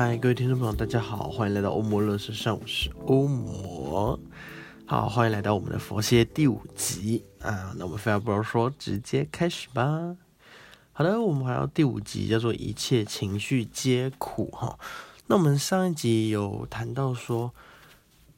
[0.00, 4.16] 嗨，各位听众朋友，大家好，欢迎来到欧摩乐视上，我是欧摩。
[4.86, 7.74] 好，欢迎来到我们的佛系第五集啊。
[7.76, 10.16] 那我们废话不多说，直接开始吧。
[10.92, 14.78] 好的，我们还要第五集，叫做一切情绪皆苦哈。
[15.26, 17.52] 那我们上一集有谈到说，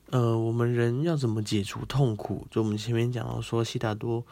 [0.09, 2.47] 呃，我们人要怎么解除痛苦？
[2.51, 4.25] 就我们前面讲到说，悉达多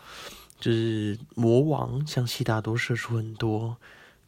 [0.58, 3.76] 就是魔王，向悉达多射出很多。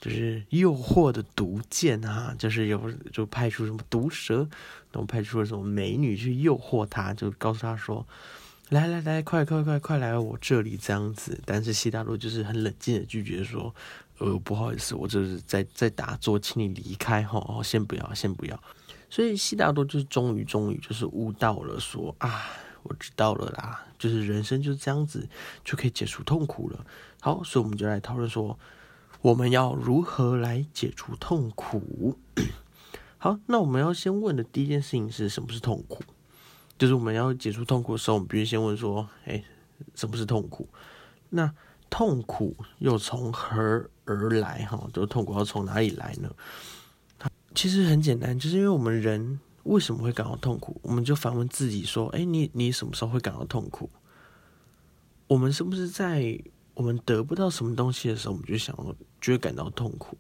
[0.01, 4.37] 就是诱惑的毒箭啊，就是有就派出什么毒蛇，
[4.91, 8.07] 然后派出了什么美女去诱惑他，就告诉他说
[8.71, 13.75] ：“来来来，快快快快来我这里这样子。”但是西大洛就是很冷静的拒绝说
[14.17, 18.59] ：“呃，不好意思，我这是在在打坐，请你离开哈，先不要，先不要。”
[19.11, 22.47] 所以西大多就是终于终于就是悟到了，说：“啊，
[22.85, 25.29] 我知道了啦，就是人生就是这样子
[25.63, 26.87] 就可以解除痛苦了。”
[27.21, 28.59] 好，所以我们就来讨论说。
[29.23, 32.17] 我们要如何来解除痛苦？
[33.19, 36.03] 好，那我们要先问的第一件事情是什么是痛苦？
[36.79, 39.45] 就是我们要解除痛苦的时候，我们必须先问说：哎，
[39.95, 40.67] 什么是痛苦？
[41.29, 41.53] 那
[41.91, 44.65] 痛苦又从何而来？
[44.65, 46.35] 哈，就痛苦要从哪里来呢？
[47.55, 50.81] 其实很简单，就是因为我们人为什么会感到痛苦？
[50.83, 53.91] 我们就反问自己说：哎，你你什么时候会感到痛苦？
[55.27, 56.41] 我们是不是在？
[56.81, 58.75] 我们得不到什么东西的时候，我们就想
[59.21, 60.17] 就会感到痛苦。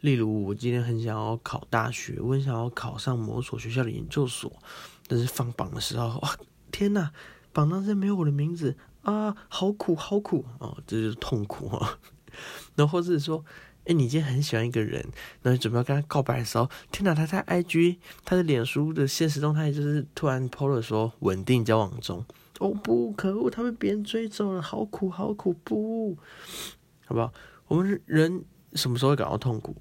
[0.00, 4.52] 例如，我今天很想要考大学，我很想要考上某所学校的研究所，
[5.08, 6.36] 但是放榜的时候，哇，
[6.70, 7.10] 天哪，
[7.50, 11.98] 榜单上没有我的名字啊，好苦，好苦啊，这就是痛苦啊。
[12.76, 13.42] 然后或者说，
[13.86, 15.02] 哎，你今天很喜欢一个人，
[15.40, 22.22] 然后准备要跟他告白的时候，天哪，他在 IG，他的脸书的现实动态就是突然 PO 了说稳定交往中。
[22.58, 23.50] 哦不，可恶！
[23.50, 26.16] 他被别人追走了，好苦，好苦，不，
[27.04, 27.32] 好不好？
[27.68, 28.44] 我们人
[28.74, 29.74] 什么时候会感到痛苦？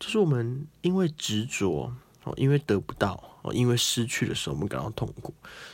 [0.00, 1.92] 就是我们因为执着
[2.24, 5.32] 哦，因为得不到哦，因为失去的时候，我们感到痛苦。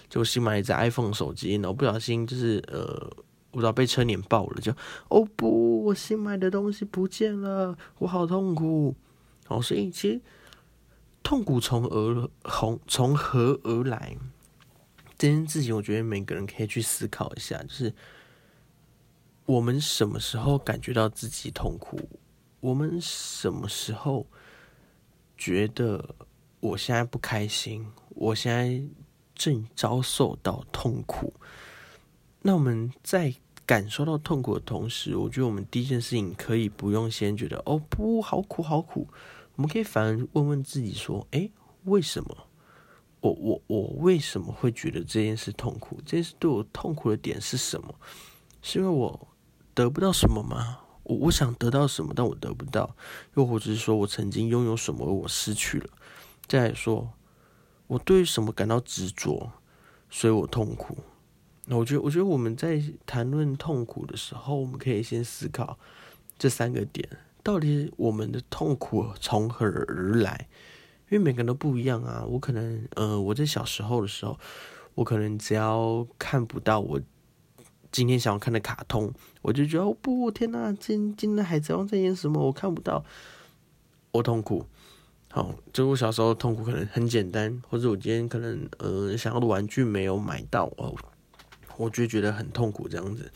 [0.09, 3.11] 就新买一只 iPhone 手机，然后不小心就是呃，
[3.51, 4.73] 不知道被车碾爆了，就
[5.09, 8.95] 哦不，我新买的东西不见了，我好痛苦。
[9.49, 10.21] 哦，所以其实
[11.23, 14.17] 痛苦从而从从何而来？
[15.25, 17.95] 这件事情，我觉得每个人可以去思考一下，就是
[19.47, 21.99] 我们什么时候感觉到自己痛苦？
[22.61, 24.27] 我们什么时候
[25.35, 26.15] 觉得
[26.61, 27.87] 我现在不开心？
[28.11, 28.87] 我现在
[29.35, 31.33] 正遭受到痛苦。
[32.43, 33.35] 那我们在
[33.65, 39.09] 感受到痛苦的同时，我觉得我们第一件事情可以不用先觉得哦不好苦好苦，
[39.55, 41.49] 我们可以反而问问自己说：哎，
[41.85, 42.44] 为什么？
[43.25, 45.97] 我我我为什么会觉得这件事痛苦？
[46.05, 47.95] 这件事对我痛苦的点是什么？
[48.61, 49.29] 是因为我
[49.73, 50.81] 得不到什么吗？
[51.05, 52.95] 我我想得到什么，但我得不到，
[53.35, 55.89] 又或者是说我曾经拥有什么，我失去了。
[56.47, 57.15] 再来说，
[57.87, 59.53] 我对什么感到执着，
[60.11, 60.99] 所以我痛苦。
[61.65, 65.79] 那我觉得，我觉得我们在谈论痛苦的时候，我们可以先思考
[66.39, 67.09] 这三个点：
[67.43, 70.47] 到底我们的痛苦从何而来？
[71.15, 74.37] 因为每个人都不一样啊，我可能，呃，我在小时候的时候，
[74.97, 77.01] 我可能只要看不到我
[77.93, 82.45] 今天想要看的卡通，我就觉得哦不，天哪，今今天海贼王在演什么？
[82.45, 83.05] 我看不到，
[84.11, 84.67] 我痛苦。
[85.31, 90.97] 好，就我小时候痛苦可能很简单，或者我今天可能，呃，想要的玩具没有买到哦，
[91.77, 93.31] 我就觉得很痛苦这样子。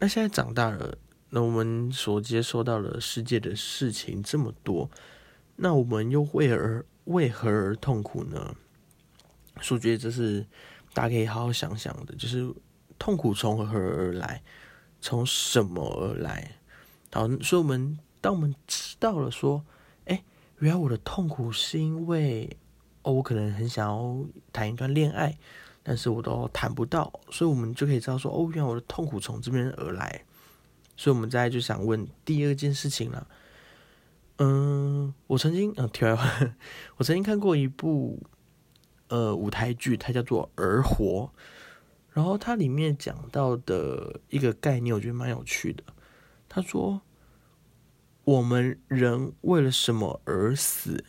[0.00, 0.98] 那现在长大了，
[1.28, 4.90] 那我们所接收到的世界的事情这么多。
[5.62, 8.56] 那我们又为而为何而痛苦呢？
[9.70, 10.46] 我觉得这是
[10.94, 12.50] 大家可以好好想想的，就是
[12.98, 14.42] 痛苦从何而来，
[15.02, 16.52] 从什么而来？
[17.12, 19.62] 好，所以我们当我们知道了说，
[20.06, 20.24] 哎，
[20.60, 22.56] 原来我的痛苦是因为
[23.02, 24.24] 哦，我可能很想要
[24.54, 25.36] 谈一段恋爱，
[25.82, 30.24] 但是我都谈不到，所以我们就可以知道说，哦，原来我的痛苦从这边而来。
[30.96, 33.26] 所以我们再就想问第二件事情了。
[34.42, 36.54] 嗯，我曾经啊，题外话，
[36.96, 38.22] 我曾经看过一部
[39.08, 41.30] 呃舞台剧，它叫做《儿活》，
[42.14, 45.84] 然后它里面讲到的一个概念，我觉得蛮有趣的。
[46.48, 47.02] 他说，
[48.24, 51.04] 我们人为了什么而死？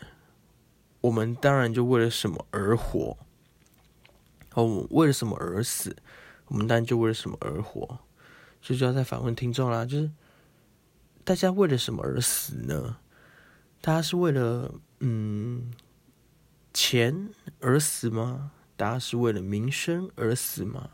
[1.00, 3.18] 我们当然就为了什么而活。
[4.56, 5.96] 哦，为了什么而死？
[6.48, 8.00] 我们当然就为了什么而活。
[8.62, 10.12] 所以就要再反问听众啦，就是
[11.24, 12.98] 大家为了什么而死呢？
[13.82, 15.72] 大家是为了嗯
[16.72, 17.30] 钱
[17.60, 18.52] 而死吗？
[18.78, 20.92] 大家是为了名声而死吗？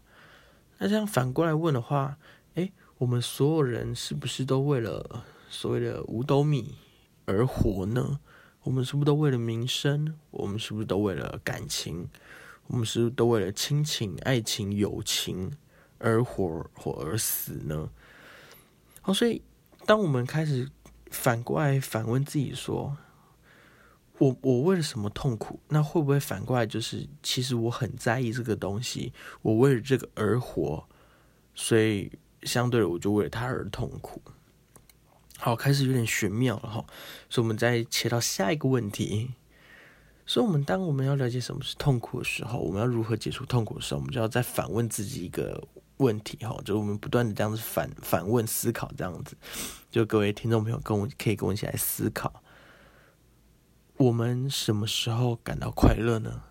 [0.78, 2.18] 那这样反过来问的话，
[2.56, 6.76] 哎，我们所有人是不是都为了所谓的五斗米
[7.26, 8.20] 而活呢？
[8.64, 10.18] 我们是不是都为了名声？
[10.32, 12.10] 我们是不是都为了感情？
[12.68, 15.52] 我们是不是都为了亲情、爱情、友情
[16.00, 17.90] 而活或而死呢？
[19.02, 19.42] 好，所以
[19.86, 20.70] 当我们开始
[21.12, 22.98] 反过来反问自己说
[24.20, 30.88] ：“我我为了什么痛苦？”那会不会反过来就是，其实我很在意这个东西，我为了这个而活，
[31.54, 32.12] 所以
[32.44, 34.22] 相对的我就为了他而痛苦。
[35.38, 36.86] 好，开始有点玄妙了哈。
[37.30, 39.34] 所以，我们再切到下一个问题。
[40.26, 45.64] 所以，我们当我们要了解什么是痛苦的时候，我们要如何解除痛苦的时候，我们就要再反问自己一个
[45.98, 49.36] 问题哈，就我们不断的这样子反反问思考，这样子，
[49.90, 52.42] 就各位听众朋友跟我可以跟我一起来思考：
[53.98, 56.44] 我们什么时候感到快乐呢？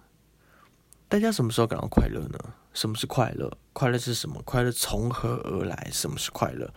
[1.08, 2.38] 大家什么时候感到快乐呢？
[2.72, 3.56] 什么是快乐？
[3.72, 4.43] 快乐是什么？
[4.43, 5.88] 快乐从何而来？
[5.92, 6.72] 什么是快乐？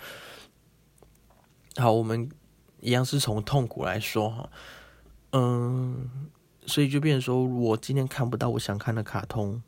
[1.78, 2.30] 好，我们
[2.82, 4.50] 一样是从痛苦来说哈，
[5.32, 6.30] 嗯。
[6.68, 9.64] 所以就变成说，我今天看不到我想看的卡通，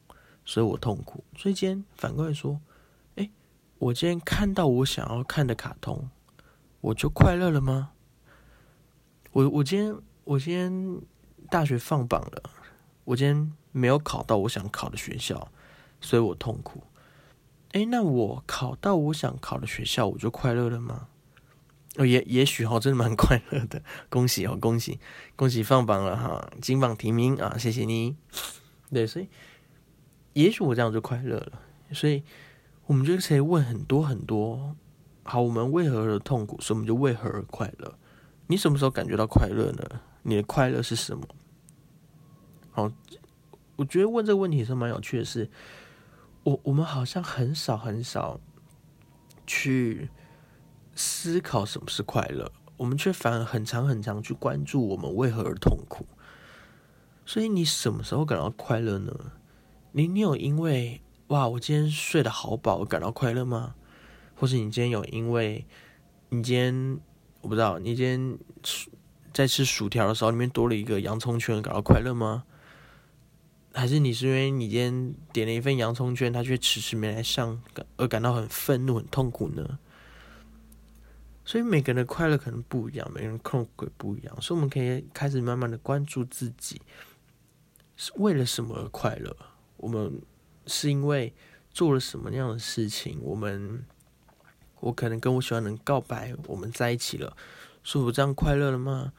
[0.46, 1.24] 所以我痛苦。
[1.36, 2.62] 所以今天反过来说，
[3.82, 6.08] 我今天看到我想要看的卡通，
[6.82, 7.94] 我就快乐了吗？
[9.32, 11.02] 我我今天我今天
[11.50, 12.44] 大学放榜了，
[13.06, 15.52] 我今天没有考到我想考的学校，
[16.00, 16.84] 所以我痛苦。
[17.72, 21.08] 哎，那我考到我想考的学校，我就快乐了吗？
[21.96, 25.00] 哦，也也许哈，真的蛮快乐的， 恭喜哦，恭喜，
[25.36, 28.16] 恭喜放榜了哈，金榜题名啊，谢谢你。
[28.94, 29.28] 对，所以
[30.34, 31.60] 也许我这样就快乐了，
[31.94, 32.24] 所以
[32.92, 34.76] 我们就可以问很多很多，
[35.24, 36.60] 好，我们为何而痛苦？
[36.60, 37.98] 所以我们就为何而快乐？
[38.48, 40.02] 你什么时候感觉到快乐呢？
[40.24, 41.26] 你的快乐是什么？
[42.70, 42.92] 好，
[43.78, 45.50] 我觉得问这个问题是蛮有趣的，是，
[46.44, 48.42] 我我们好像很少很少
[49.48, 50.10] 去。
[50.94, 56.06] 思考什么是快乐，我们却反而很长很长去关注我们为何而痛苦。
[57.26, 59.32] 所以你什么时候感到快乐呢？
[59.94, 63.74] 你你有因为哇，我今天睡得好饱感到快乐吗？
[64.36, 65.66] 或是你今天有因为
[66.28, 67.00] 你今天
[67.40, 68.38] 我不知道你今天
[69.32, 72.44] 在吃薯条的时候里面多了一个洋葱圈感到快乐吗？
[73.74, 77.62] 还是你是因为你今天点了一份洋葱圈，他却迟迟没来上
[77.96, 79.80] 而感到很愤怒、很痛苦呢？
[81.46, 86.82] 所以每个人的快乐可能不一样，每个人痛苦不一样，所以我们可以开始慢慢的关注自己
[87.96, 89.34] 是为了什么而快乐。
[89.78, 90.22] 我们
[90.68, 91.34] 是因为
[91.72, 93.20] 做了什么样的事情？
[93.22, 93.86] 我们
[94.80, 97.36] 我可能跟我喜欢的人告白，我们在一起了，
[97.84, 99.14] 所以我这样快乐了吗？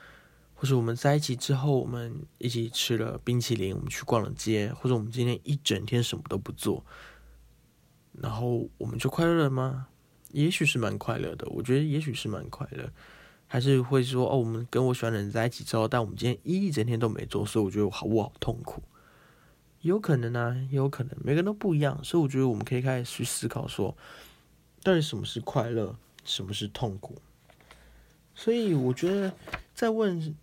[0.54, 6.84] 或者我们在一起之后，我们一起吃了冰淇淋，我们去逛了街，或者我们今天一整天什么都不做，
[8.12, 9.88] 然后我们就快乐了吗？
[10.30, 12.88] 也许是蛮快乐的，我觉得也许是蛮快乐，
[13.48, 18.82] 还是会说哦，我们跟我喜欢的人在一起之后，但我们今天一整天都没做，所以我觉得我好我好痛苦。
[19.82, 23.96] 有可能啊，有可能，每个人都不一样，所以我觉得我们可以开始去思考说，
[24.82, 27.20] 到底什么是快乐，什么是痛苦。
[28.34, 29.34] 所以我觉得
[29.74, 30.34] 在问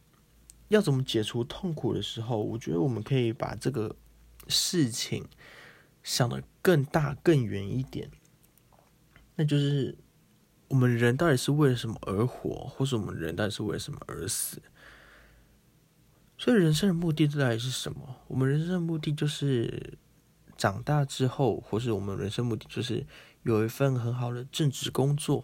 [0.68, 3.96] 要怎么解除痛苦的时候，我觉得我们可以把这个
[4.48, 5.26] 事情
[6.04, 8.12] 想的更大、更远一点。
[9.36, 9.98] 那就是
[10.68, 14.62] 我们人到底是为了什么而活，或是我们人到底是为了什么而死？
[16.40, 18.16] 所以人生的目的到底是什么？
[18.28, 19.94] 我们人生的目的就是
[20.58, 23.06] 长大之后，或是我们人生目的就是
[23.44, 25.44] 有一份很好的正职工作，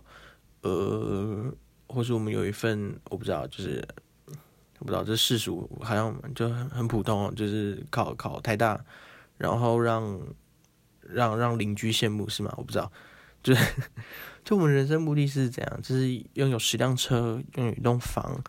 [0.61, 1.53] 呃，
[1.87, 3.85] 或是我们有一份我不知道，就是
[4.79, 8.79] 我不知道这世俗好像就很很普通，就是考考太大，
[9.37, 10.17] 然后让
[11.01, 12.53] 让让邻居羡慕是吗？
[12.57, 12.89] 我不知道。
[13.43, 13.63] 就是
[14.43, 15.81] 就我们人生目的是怎样？
[15.83, 18.41] 就是拥有十辆车，拥有一栋房，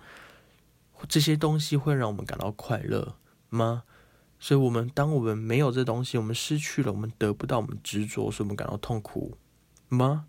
[1.08, 3.16] 这些东西会让我们感到快乐
[3.48, 3.84] 吗？
[4.38, 9.38] 所以，我们当我们没有这东西，我们失去了，我们得不到，我们执着，所以我们感到痛苦
[9.88, 10.26] 吗？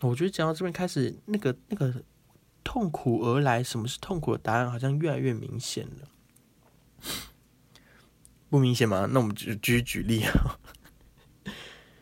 [0.00, 2.02] 我觉得讲到这边开始，那个那个
[2.64, 6.08] 痛苦而来，什么是痛苦的答案，好像越来越明显了。
[8.50, 9.08] 不明显吗？
[9.10, 10.58] 那我们就继续举例啊。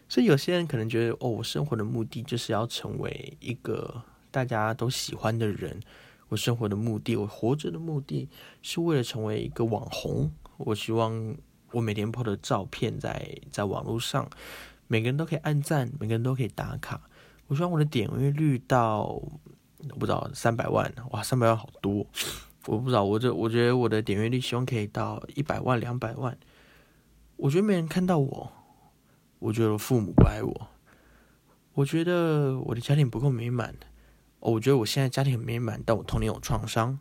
[0.08, 5.80] 所以有些人可能觉得，哦，我生活的目的就是要成为一个大家都喜欢的人，
[6.34, 8.28] 我生活的目的，我活着的目的
[8.60, 10.32] 是为了成为一个网红。
[10.56, 11.36] 我希望
[11.70, 14.28] 我每天 po 的照片在在网络上，
[14.88, 17.00] 每个人都可以按赞，每个人都可以打卡。
[17.46, 22.04] 我希望我的点阅率到我不知道三百万，哇，三百万好多！
[22.66, 26.36] 我不知道，我这我觉得我的点阅率希望可以到一百万、两百万。
[27.36, 28.52] 我觉得没人看到我，
[29.38, 30.68] 我觉得父母不爱我，
[31.74, 33.76] 我觉得我的家庭不够美满。
[34.52, 36.98] 我觉得我现在家庭很美满，但我童年有创伤。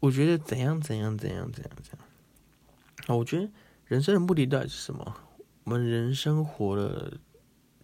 [0.00, 2.06] 我觉得怎样怎样怎样怎样怎样。
[3.06, 3.50] 啊，我觉得
[3.86, 5.16] 人生的目的到底是什么？
[5.64, 7.18] 我们人生活了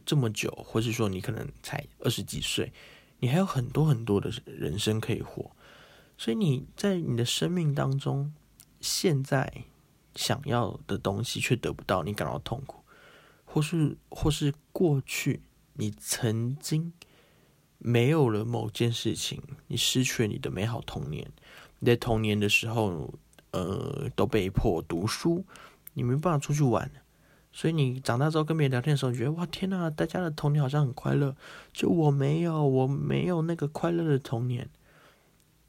[0.04, 2.72] 这么久，或是说你可能才二十几岁，
[3.20, 5.50] 你还有很多很多的人生可以活。
[6.18, 8.32] 所以你在你的生命当中，
[8.80, 9.64] 现在
[10.14, 12.84] 想要的东西却得不到，你感到痛苦，
[13.44, 15.40] 或是或是过去
[15.72, 16.92] 你曾经
[17.84, 21.28] 没有了某件事情，你失去了你的美好童年。
[21.80, 23.12] 你在童年的时候，
[23.50, 25.44] 呃，都被迫读书，
[25.94, 26.88] 你没办法出去玩，
[27.50, 31.34] 所以你长大之后跟别人聊天的时候，你觉得哇天呐，大家的童年好像很快乐，
[31.72, 34.70] 就我没有，我没有那个快乐的童年。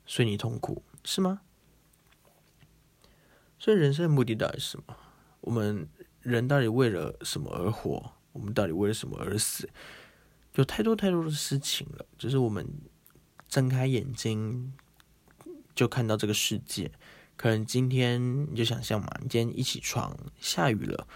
[0.05, 1.41] 所以你痛苦是吗？
[3.57, 4.95] 所以人生的目的到底是什么？
[5.41, 5.87] 我们
[6.21, 8.11] 人到底为了什么而活？
[8.33, 9.67] 我们到底为了什么而死？
[10.55, 12.05] 有太多太多的事情了。
[12.17, 12.67] 就是我们
[13.47, 14.73] 睁开眼睛
[15.75, 16.91] 就看到这个世界。
[17.35, 21.07] 可能今天你就想象嘛，你今天一起床下雨了，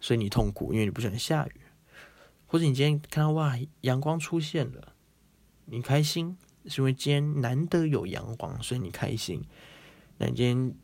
[0.00, 1.60] 所以你痛苦，因为你不喜欢下雨。
[2.46, 4.94] 或者你今天看到哇，阳光出现了，
[5.66, 6.36] 你开心。
[6.66, 9.42] 是因为今天难得有阳光，所以你开心。
[10.18, 10.74] 那你今天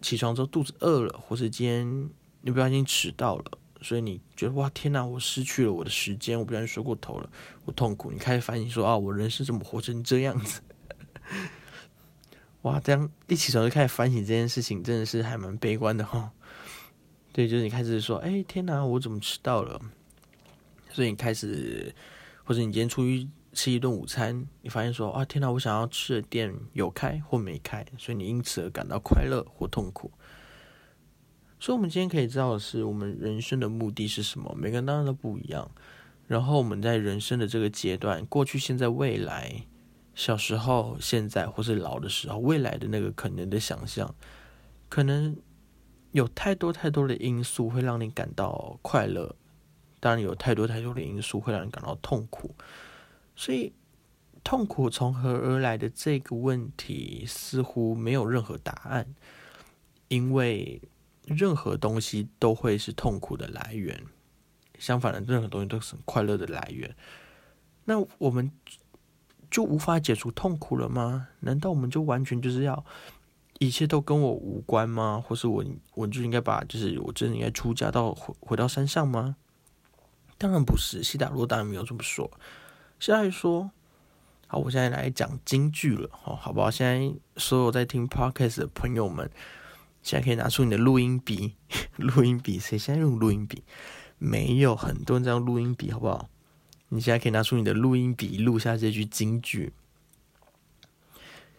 [0.00, 2.10] 起床之后肚子饿了，或是今天
[2.42, 7.30] 你不小心迟到了，所以你觉得哇天哪，我失去了我的时间，我不小心睡过头了，
[7.64, 8.10] 我痛苦。
[8.10, 10.60] 你开始反省说啊，我人生怎么活成这样子？
[12.62, 16.32] 哇，这样一起床就开始反省这件事情，真的是还蛮悲观的哈。
[17.32, 19.80] 对，就是你开始说，哎天哪，我怎么迟到了？
[20.90, 21.94] 所以你开始，
[22.44, 23.28] 或者你今天出去。
[23.54, 30.12] 吃一顿午餐，你发现说啊，天哪，我想要吃的店有开或没开，所以你因此而感到快乐或痛苦。
[31.60, 34.54] 所以，我们今天可以知道的是，我们人生的目的是什么？
[34.56, 35.70] 每个人当然都不一样。
[36.26, 39.66] 然后，我们在人生的这个阶段，过去、现在、未来，
[40.14, 44.14] 小时候、现在，或是老的时候，未来的那个可能的想象，
[44.88, 45.36] 可能
[46.12, 49.34] 有太多太多的因素会让你感到快乐，
[50.00, 52.54] 当然有太多太多的因素会让你感到痛苦。
[53.34, 53.72] 所以，
[54.44, 59.14] 痛苦从何而来的这个问题似乎没有任何答案，
[60.08, 60.80] 因为
[61.36, 64.02] 任何东西都会是痛苦的来源，
[64.78, 66.94] 相反的，任何东西都是很快乐的来源。
[67.84, 68.50] 那我们
[69.50, 71.28] 就无法解除痛苦了吗？
[71.40, 72.84] 难道我们就完全就是要
[73.58, 75.22] 一切都跟我无关吗？
[75.26, 79.36] 或是我我就应该把就是我真的应该出家到回回到山上吗？
[80.36, 82.30] 当然不是，西达罗当然没有这么说。
[83.00, 83.70] 现在说，
[84.46, 86.70] 好，我现在来讲京剧了，哦，好不好？
[86.70, 89.28] 现在所有在听 podcast 的朋友们，
[90.08, 91.52] 现在可以拿出你的录音笔，
[91.96, 93.62] 录音笔，谁现在用录音笔？
[94.16, 96.30] 没有，很多人在用录音笔，好不好？
[96.88, 99.74] 你现在可以拿出你的录音笔，录下这句京剧。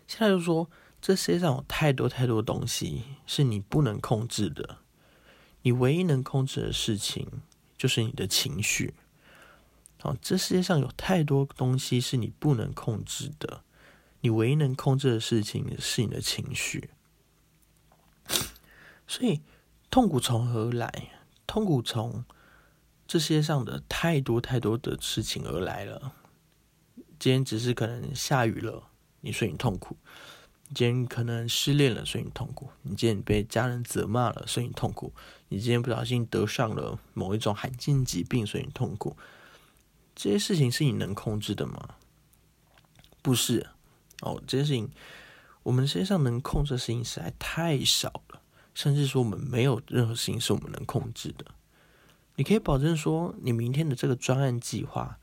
[0.08, 0.68] 现在就说，
[1.00, 4.78] 这世界上有太多太多东西是你不能控制的，
[5.62, 7.28] 你唯一能控制的事情
[7.78, 8.96] 就是你的情绪。
[10.02, 13.62] 哦，这世界上有太多东西是你不能控制的，
[14.22, 16.90] 你唯一能控制的事情是你的情绪。
[19.08, 19.42] 所以，
[19.90, 21.12] 痛苦从何而来？
[21.48, 22.24] 痛苦从
[23.08, 26.14] 这世界上的太多太多的事情而来了。
[27.18, 28.84] 今天只是可能下雨了，
[29.22, 29.96] 你所以你痛苦；
[30.74, 35.12] 今天可能失恋了，所以你痛苦；你今天被家人责骂了，所以你痛苦；
[35.50, 39.18] 你今天不小心得上了某一种罕见疾病，所以你痛苦。
[40.16, 41.96] 这些事情是你能控制的吗？
[43.22, 43.68] 不是
[44.22, 44.90] 哦，这些事情，
[45.64, 48.42] 我们身上能控制的事情实在太少了，
[48.74, 51.46] 甚至说我们没有任何事情是我们能控制的。
[52.36, 55.20] 你可以保证说，你明天的这个专案计划，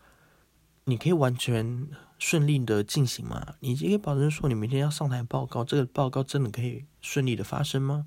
[0.84, 1.88] 你可以完全
[2.18, 3.54] 顺利的进行吗？
[3.60, 8.06] 你可以保证说，你明天要上台报告，这个报告真的可以顺利的发生吗？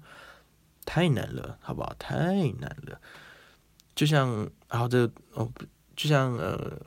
[0.86, 1.94] 太难了，好不好？
[2.00, 3.02] 太难了。
[3.96, 5.66] 就像，然后这哦不。
[5.96, 6.80] 就像呃，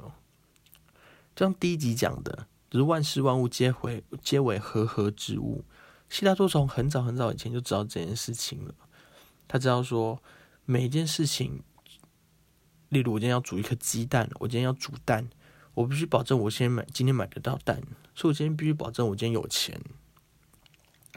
[1.36, 2.46] 就像第一集讲的，
[2.78, 5.64] 是万事万物皆为皆为和合之物。
[6.08, 8.74] 悉达多从很早很早以前就知道这件事情了。
[9.48, 10.22] 他知道说，
[10.64, 11.62] 每一件事情，
[12.88, 15.28] 例如我今天要煮一颗鸡蛋，我今天要煮蛋，
[15.74, 17.82] 我必须保证我先买今天买得到蛋，
[18.14, 19.80] 所以我今天必须保证我今天有钱。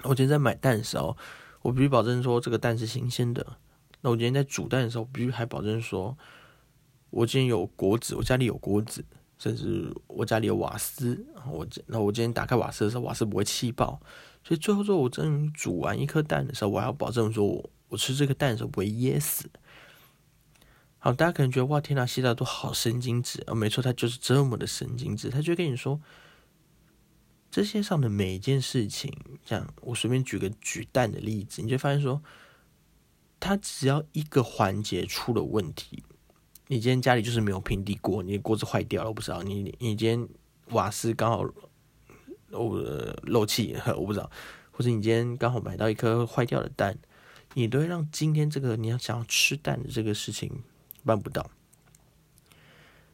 [0.03, 1.17] 我今天在买蛋的时候，
[1.61, 3.57] 我必须保证说这个蛋是新鲜的。
[4.01, 6.17] 那我今天在煮蛋的时候，必须还保证说，
[7.09, 9.03] 我今天有锅子，我家里有锅子，
[9.37, 11.25] 甚至我家里有瓦斯。
[11.47, 13.99] 我那我今天打开瓦斯的时候，瓦斯不会气爆。
[14.43, 19.49] 所以最后说，我真煮完一颗蛋的时候，我要保证说我我吃这个蛋的时候不会噎死。
[20.97, 23.53] 好，大家可能觉得哇，天哪，西达多好神经质啊！
[23.53, 25.29] 没错，他就是这么的神经质。
[25.29, 26.01] 他就跟你说，
[27.51, 29.15] 这些上的每一件事情，
[29.45, 32.23] 像我随便举个举蛋的例子，你就发现说，
[33.39, 36.03] 他只要一个环节出了问题，
[36.67, 40.27] 你今天家里就是没有平底锅，你的锅子坏掉了，我不知道你你今天
[40.69, 41.45] 瓦斯刚好。
[42.49, 42.73] 漏
[43.23, 44.31] 漏气，我不知道，
[44.71, 46.97] 或者你今天刚好买到一颗坏掉的蛋，
[47.53, 50.63] 你都会让今天这个你要想要吃蛋的这个事情
[51.03, 51.49] 办不到。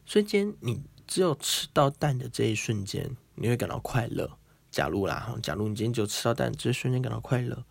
[0.06, 4.30] 所以今天你只有吃到蛋的这一瞬间，你会感到快乐。
[4.70, 7.64] 假如啦，假如你今天只有吃到蛋这一瞬间感到快乐，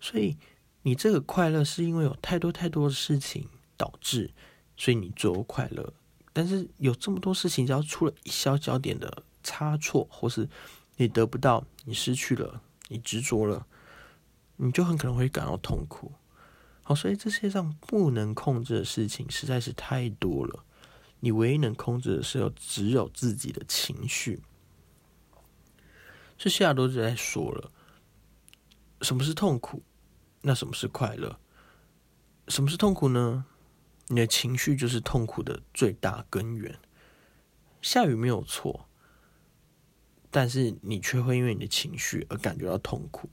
[0.00, 0.36] 所以
[0.82, 3.48] 你这个快乐是因为有太多太多的事情
[3.78, 4.30] 导致，
[4.78, 5.92] 所以你最快乐。
[6.32, 10.48] 但是有这么多事情，只要出了一小小点的差错，或是
[10.96, 13.66] 你得不到，你失去了，你执着了，
[14.56, 16.12] 你就很可能会感到痛苦。
[16.82, 20.64] 好，所以这世界上不能控制的事情实在是太多了。
[21.20, 24.40] 你唯一能控制的是有只有自己的情绪。
[26.38, 27.72] 这下都在说了，
[29.02, 29.82] 什么是痛苦？
[30.42, 31.40] 那什么是快乐？
[32.46, 33.44] 什么是痛苦呢？
[34.08, 36.78] 你的情绪就是痛苦的最大根源。
[37.80, 38.84] 下雨没有错。
[40.30, 43.30] 但是你却会因为你的情绪而感觉到痛苦。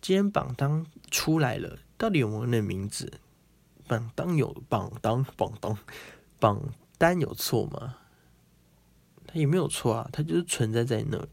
[0.00, 3.20] 今天榜单出来了，到底有没有那名字？
[3.86, 5.76] 榜单有榜单榜单
[6.40, 6.58] 榜
[6.96, 7.98] 单有错吗？
[9.26, 11.28] 它也没有错啊，它就是存在在那。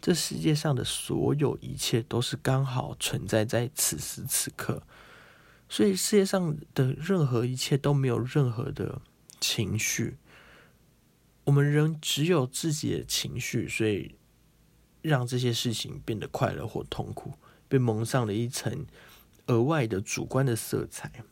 [0.00, 4.82] 这世界上的所有一切都是刚好存在在此时此刻，
[5.68, 9.00] 所以世界上的任何一切都没有任何的
[9.40, 10.16] 情绪。
[11.44, 14.14] 我们人只有自己的情绪，所以。
[15.00, 17.32] 让这些事情变得快乐或痛苦，
[17.68, 18.84] 被蒙上了一层
[19.46, 21.24] 额外的主观的色彩。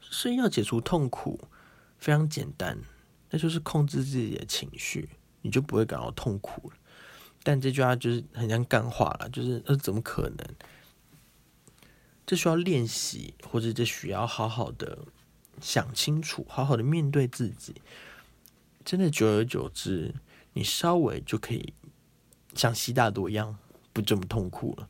[0.00, 1.48] 所以要解除痛苦
[1.98, 2.78] 非常简单，
[3.30, 5.08] 那就是控制自己的情绪，
[5.40, 6.76] 你就不会感到痛苦了。
[7.42, 10.38] 但这句话就是很像干话了，就是那，怎么可能？
[12.30, 14.96] 这需要练习，或者这需要好好的
[15.60, 17.82] 想清楚，好好的面对自己。
[18.84, 20.14] 真的，久而久之，
[20.52, 21.74] 你稍微就可以。
[22.54, 23.58] 像西大多一样
[23.92, 24.88] 不这么痛苦了，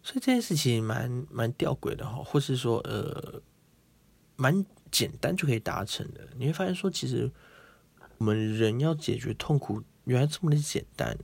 [0.00, 3.42] 所以这件事情蛮蛮吊诡的哈，或是说呃
[4.36, 6.28] 蛮简单就可以达成的。
[6.36, 7.28] 你会发现说，其实
[8.18, 11.18] 我们人要解决痛苦，原来这么的简单，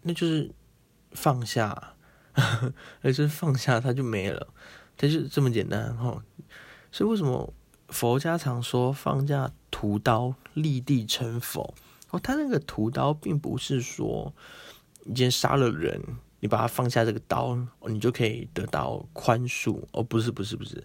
[0.00, 0.50] 那就是
[1.12, 1.95] 放下，
[3.02, 4.48] 而是放下它就没了，
[4.96, 6.22] 它就这么简单哈。
[6.92, 7.52] 所以为什么
[7.88, 11.74] 佛家常说放下屠刀，立地成佛？
[12.10, 14.32] 哦，他那个屠刀并不是说
[15.00, 16.00] 你今天杀了人，
[16.40, 19.82] 你把它放下这个刀，你就可以得到宽恕。
[19.92, 20.84] 哦，不是，不是，不是。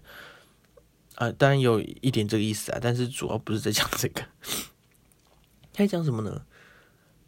[1.15, 4.23] 啊，当然有一点这个意思啊，但是主要不是在讲这个。
[5.73, 6.45] 他在讲什么呢？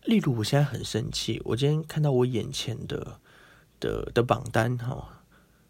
[0.06, 3.20] 例如，我现在很生气，我今天看到我眼前的
[3.84, 5.24] 的的榜单哈，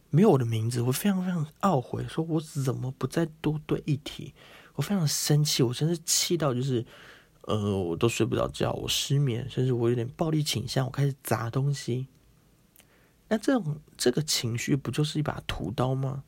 [0.10, 4.34] 没有我的名字，我非常非常懊悔，说我怎么不再多对一题？
[4.76, 6.86] 我非常生气，我真是气到就是。
[7.45, 12.08] 呃，我都睡不着觉，我失眠，甚至我有点暴力倾向，我开始砸东西。
[13.28, 16.23] 那这种这个情绪不就是一把屠刀吗？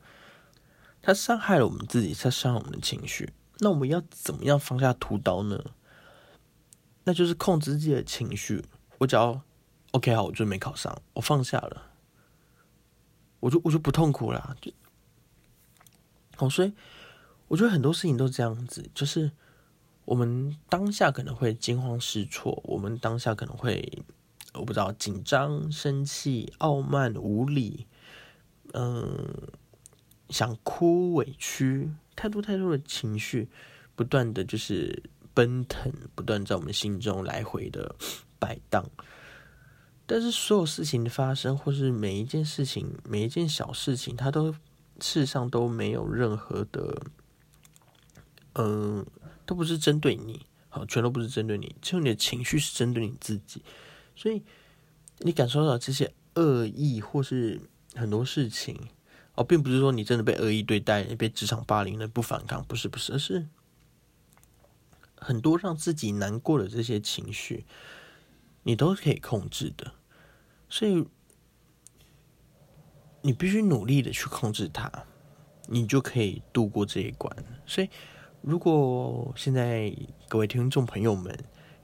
[1.00, 3.32] 它伤害了我们自己，它伤害我们的情绪。
[3.60, 5.64] 那我们要怎么样放下屠刀呢？
[7.04, 8.62] 那就是控制自己的情绪。
[8.98, 9.40] 我只要
[9.96, 11.90] OK 好，我就没考上，我放下了，
[13.40, 14.56] 我就我就不痛苦了。
[14.60, 14.70] 就
[16.36, 16.72] 好，所以
[17.48, 19.30] 我觉得很多事情都这样子，就是。
[20.06, 24.04] 我们当下可能会惊慌失措，我们当下可能会
[24.54, 27.88] 我不知道紧张、生气、傲慢、无理，
[28.72, 29.34] 嗯，
[30.28, 33.48] 想哭、委屈，太多太多的情绪
[33.96, 35.02] 不断的就是
[35.34, 37.92] 奔腾，不断在我们心中来回的
[38.38, 38.88] 摆荡。
[40.06, 44.58] 但是所有事情的发生，或是每一件事情、每一件小事情，它都事
[45.00, 47.02] 实上都没有任何的，
[48.54, 49.04] 嗯。
[49.48, 53.62] 都不是针对你，好，全都不是针对你，只有你的情绪是针对你自己，
[54.16, 54.42] 所以
[55.18, 57.60] 你感受到这些恶意或是
[57.94, 58.76] 很多事情，
[59.36, 63.46] 哦，并不是说你真的被恶意对待，被职场霸凌了不反抗，不是不是，而是
[65.16, 67.64] 很多让自己难过的这些情绪，
[68.66, 69.92] 你都是可以控制的，
[70.68, 71.06] 所以
[73.22, 74.90] 你必须努力的去控制它，
[75.68, 77.32] 你就可以度过这一关。
[77.64, 77.88] 所以，
[78.40, 79.94] 如果现在
[80.28, 81.32] 各位听众朋友们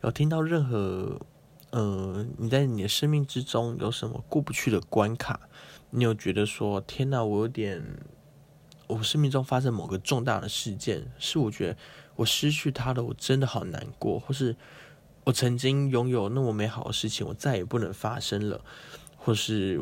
[0.03, 1.21] 有听到任何，
[1.71, 5.49] 呃，你在你的生命之中有什么过不去的关卡，
[5.91, 7.81] 你有觉得说，天哪，我有点。
[8.89, 11.77] 我生命中发生某个重大的事件，是我觉得
[12.17, 14.55] 我失去他了，我真的好难过，或是
[15.25, 18.65] 我曾经拥有那么美好的事情，我再也不能发生了，
[19.17, 19.81] 或是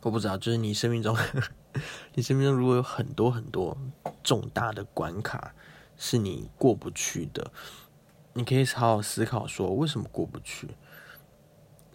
[0.00, 1.16] 我不知道，就是你生命中，
[2.14, 3.76] 你生命中如果有很多很多
[4.22, 5.54] 重大的关卡
[5.96, 7.52] 是你过不去的，
[8.32, 10.68] 你可以好好思考说为什么过不去，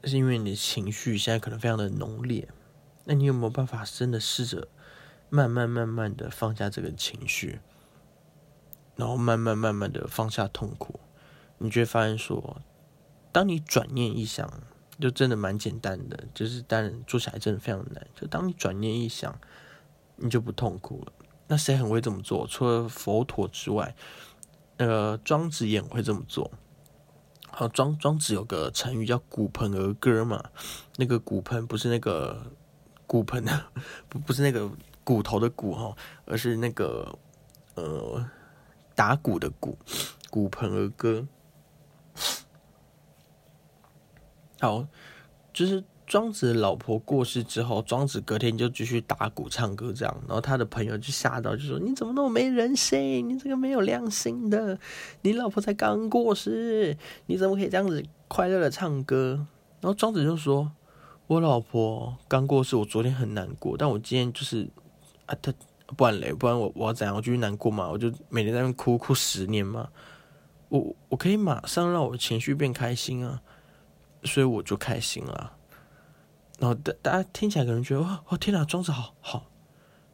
[0.05, 2.47] 是因为你的情绪现在可能非常的浓烈，
[3.05, 4.67] 那你有没有办法真的试着？
[5.31, 7.59] 慢慢慢慢的放下这个情绪，
[8.95, 10.99] 然后慢慢慢慢的放下痛苦，
[11.59, 12.61] 你就会发现说，
[13.31, 14.51] 当你转念一想，
[14.99, 18.07] 就真的蛮简单的，就是但做起来真的非常难。
[18.15, 19.39] 就当你转念一想，
[20.15, 21.13] 你就不痛苦了。
[21.47, 22.47] 那谁很会这么做？
[22.47, 23.95] 除了佛陀之外，
[24.77, 26.51] 那个庄子也会这么做。
[27.51, 30.49] 好，庄庄子有个成语叫“骨盆儿歌”嘛，
[30.97, 32.51] 那个骨盆不是那个
[33.05, 33.65] 骨盆的，
[34.09, 34.71] 不不是那个。
[35.01, 37.17] 骨头的骨哈，而是那个
[37.73, 38.23] 呃
[38.93, 39.75] 打鼓的鼓，
[40.29, 41.25] 骨盆儿歌。
[44.59, 44.85] 好，
[45.53, 53.27] 就是庄子老婆过世之后，庄子隔天就继续打鼓唱歌这样，然后他的朋友就吓到，就说：“你怎么那么没人性？
[53.27, 54.77] 你这个没有良心的！
[55.21, 59.47] 你老婆才刚过世，你怎么可以这样子快乐的唱歌？”
[59.81, 60.71] 然后庄子就说
[61.27, 64.69] ：“我老婆刚过世，我昨天很难过，但我今天就是。”
[65.29, 65.53] 啊，他
[65.95, 67.15] 不然嘞，不然我我要怎样？
[67.15, 67.87] 我继续难过嘛？
[67.87, 69.87] 我就每天在那哭哭十年嘛？
[70.69, 73.39] 我我可以马上让我情绪变开心啊，
[74.23, 75.53] 所以我就开心了。
[76.59, 79.45] 然后大大家听起来可能觉得哇，哇天哪，庄子好好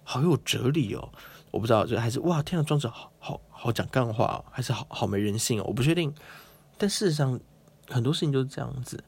[0.03, 1.09] 好有哲理哦。
[1.51, 5.63] 我不知道，就还是哇天哪，庄子好好好讲干话哦，还是好好没人性哦？
[5.67, 6.13] 我不确定。
[6.77, 7.39] 但事实上，
[7.87, 9.03] 很多事情就是这样子。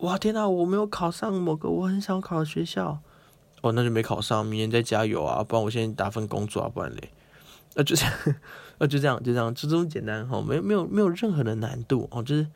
[0.00, 3.00] 哇天哪，我没有考上某个我很想考的学校。
[3.62, 5.42] 哦，那就没考上，明年再加油啊！
[5.42, 7.10] 不然我现在打份工作啊，不然嘞，
[7.74, 8.14] 那就这样，
[8.78, 12.46] 那 就这样，就这样，就这么简单哈，没有没有没有任何的难度哦，就是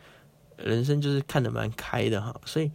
[0.65, 2.71] 人生就是看得蛮开的哈，所以。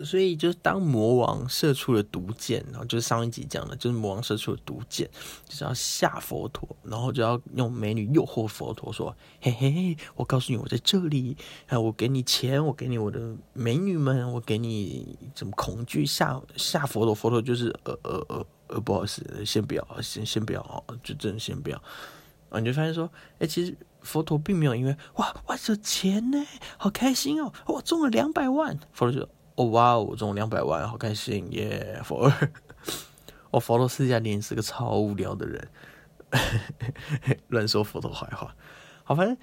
[0.00, 5.08] 所以，就是当魔王射出了毒箭，然后就是上一集讲的，就是魔王射出了毒箭，
[5.48, 11.34] 就是要吓佛陀，然后就要用美女诱惑佛陀，说：“嘿嘿，我告诉你，我在这里，
[11.66, 17.14] 啊，我给你钱，我给你我的美女们，我给你怎么恐惧吓吓佛陀？
[17.14, 21.82] 佛陀就是呃呃呃呃，不好意思，先不要，先先不要哦，就真的先不要。
[22.50, 23.74] 啊，你就发现说，哎，其实
[24.06, 26.46] 佛陀并没有因为哇，我有钱呢，
[26.78, 29.28] 好开心哦，我中了两百万，佛陀就。
[29.56, 31.98] 哦哇哦，中了两百万，好开心耶！
[32.04, 32.30] 佛，
[33.50, 35.68] 我 佛陀私下里是个超无聊的人，
[37.48, 38.54] 乱说佛陀坏话。
[39.02, 39.34] 好，反正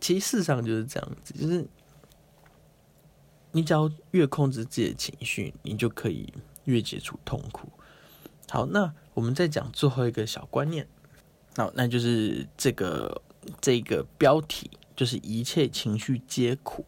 [0.00, 1.68] 其实事实上就是这样子，就是
[3.52, 6.32] 你只要越控制自己的情绪，你就可以
[6.64, 7.68] 越解除痛苦。
[8.48, 10.88] 好，那我们再讲最后一个小观念，
[11.54, 13.20] 好，那就是这个
[13.60, 16.84] 这个标题就是一切情绪皆苦。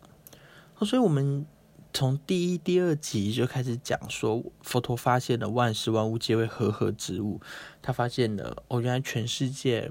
[0.80, 1.46] 所以，我们。
[1.94, 7.40] 从第一、第二集就开始讲说，佛陀发现了万事万物皆为和合之物。
[7.80, 9.90] 他发现了哦，原来全世界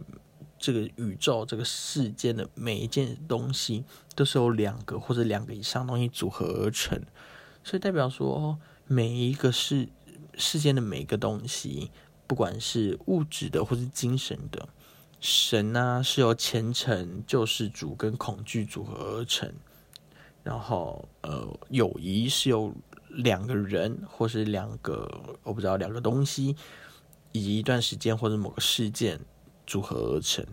[0.59, 7.01] 这个宇宙、这个世间的每一件东西都是由两个或者两个以上东西组合而成。
[7.63, 9.89] 所以代表说，每一个世
[10.35, 11.89] 世间的每一个东西，
[12.27, 14.69] 不管是物质的或是精神的，
[15.27, 19.51] 神啊是由虔诚救世主跟恐惧组合而成。
[20.43, 22.71] 然后，呃，友谊是由
[23.09, 25.09] 两个人，或是两个
[25.41, 26.55] 我不知道两个东西，
[27.31, 29.19] 以及一段时间或者某个事件
[29.65, 30.45] 组合而成。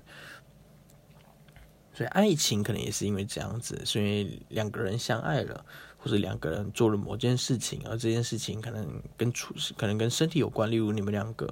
[1.92, 5.66] 所以，爱情可能也是因为这样子，所以两个人相爱了，
[5.98, 10.70] 或者两个人做了某件事情，而这件事情可能跟处事，可能跟身体有关。
[10.70, 11.46] 例如，你们两个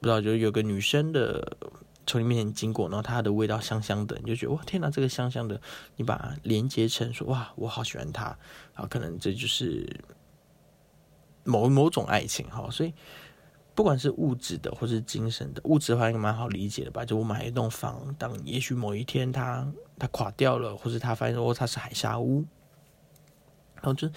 [0.00, 1.58] 不知道，就有个女生的。
[2.06, 5.60] 从你面前经过，然后它的味道香香的，你就觉得哇天哪，这个香香的，
[5.96, 8.36] 你把它连接成说哇，我好喜欢它，
[8.74, 9.88] 啊，可能这就是
[11.44, 12.68] 某某种爱情哈。
[12.70, 12.92] 所以
[13.74, 17.04] 不管是物质的或是精神的，物质的话应该蛮好理解的吧？
[17.04, 19.66] 就我买一栋房，当也许某一天它
[19.98, 22.44] 它垮掉了，或者它发现哦它是海沙屋，
[23.76, 24.08] 然后就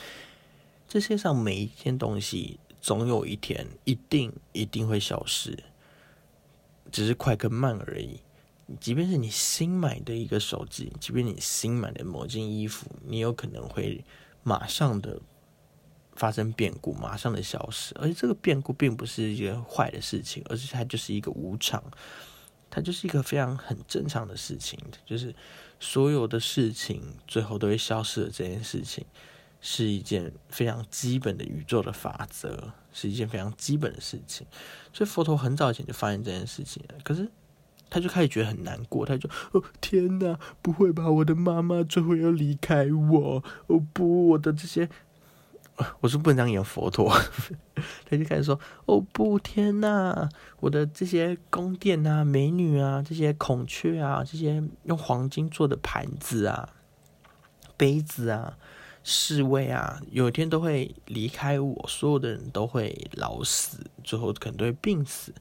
[0.87, 5.57] 这世界上每一件东西，总有一天一定一定会消失。
[6.91, 8.21] 只是快跟慢而已，
[8.79, 14.03] 即便是你新买的一个手机，即便你新买的某件衣服，你有可能会
[14.43, 15.19] 马上的
[16.15, 17.93] 发生变故，马上的消失。
[17.99, 21.83] 而且这个变故并不是一件坏的事情，而是它就是一个无常，
[22.69, 25.33] 它就是一个非常很正常的事情，就是
[25.79, 29.05] 所有的事情最后都会消失的这件事情，
[29.65, 34.45] 是一件非常基本的宇宙的法则，是一件非常基本的事情。
[34.93, 37.32] 所以佛陀很早以前就发现这件事情了，可是。
[37.88, 44.89] 他就开始觉得很难过，他就哦天哪，不会吧，我的妈妈最后要离开我，哦不，我的这些，
[46.01, 47.15] 我是不能这样演佛陀，
[48.10, 50.28] 他就开始说哦不，天哪，
[50.60, 56.67] 我的这些宫殿啊，美女啊，这些孔雀啊，这些用黄金做的盘子啊，
[57.78, 58.58] 杯子啊，
[59.07, 65.31] 侍卫啊，有一天都会离开我，所有的人都会老死，最后可能都会病死，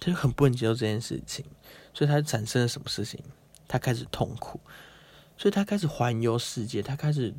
[0.00, 1.44] 他就很不能接受这件事情。
[1.94, 3.20] 所以他产生了什么事情？
[3.68, 4.58] 他开始痛苦，
[5.36, 7.32] 所以他开始环游世界，他开始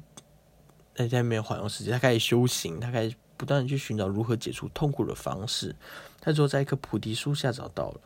[0.95, 5.75] 在在没有环游世界，他开始修行，他开始不断的去寻找如何解除痛苦的方式。
[6.21, 8.01] 他最后在一棵菩提树下找到了。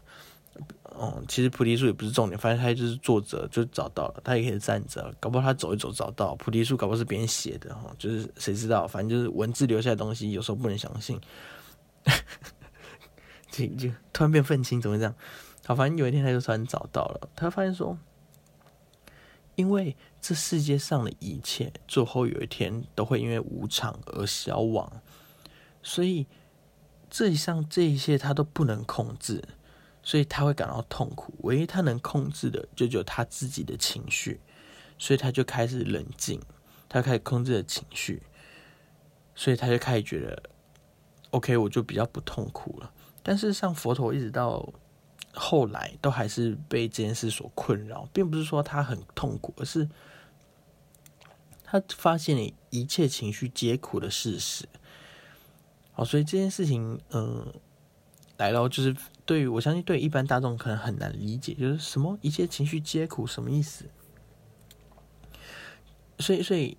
[0.83, 8.87] 哦，其实菩提树也不是重点，反正他就是坐着就找到了，他也可以站着，搞不好他走一走找到菩提树，搞不好是别人写的哈，就是谁知道？
[8.87, 11.19] 反正就是文字留下的东西，有时候不能相信。
[13.51, 15.13] 就就突然变愤青，怎么这样？
[15.65, 17.97] 好，反正有一天他就突然找到了，他发现说，
[19.55, 25.01] 因为这世界上的一切最后有一天都会因为无常而消亡，
[25.81, 26.27] 所以
[27.09, 29.43] 这一上这一切他都不能控制，
[30.07, 31.33] 所以他会感到痛苦。
[31.39, 34.39] 唯一他能控制的就只有他自己的情绪，
[34.97, 36.41] 所以他就开始冷静，
[36.87, 38.23] 他开始控制了情绪，
[39.35, 40.41] 所以他就开始觉得
[41.31, 42.89] ，OK，我就比较不痛苦了。
[43.21, 44.73] 但是像佛陀一直到。
[45.39, 49.87] 后来都还是被这件事所困扰，并不是说他很痛苦，而是
[51.63, 54.67] 他发现了一切情绪皆苦的事实。
[55.91, 57.53] 好，所以这件事情，嗯，
[58.37, 58.95] 来了，就是
[59.27, 63.85] 对于我相信，对一般大众可能很难理解，就是什么一切情绪皆苦什么意思？
[66.17, 66.75] 所以，所以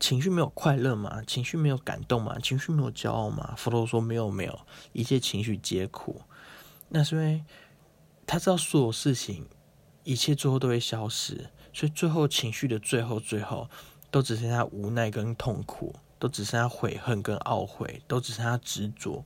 [0.00, 1.22] 情绪没有快乐嘛？
[1.24, 2.36] 情绪没有感动嘛？
[2.40, 3.54] 情绪没有骄傲嘛？
[3.56, 4.60] 佛陀说没有，没有，
[4.92, 6.22] 一切情绪皆苦。
[6.88, 7.44] 那是因为。
[8.26, 9.48] 他知道所有事情，
[10.04, 13.68] 一切最后都会消失，所以最后情绪的最后，最后
[14.08, 19.24] 都只剩下无奈跟痛苦，都只剩下悔恨跟懊悔，都只剩下执着。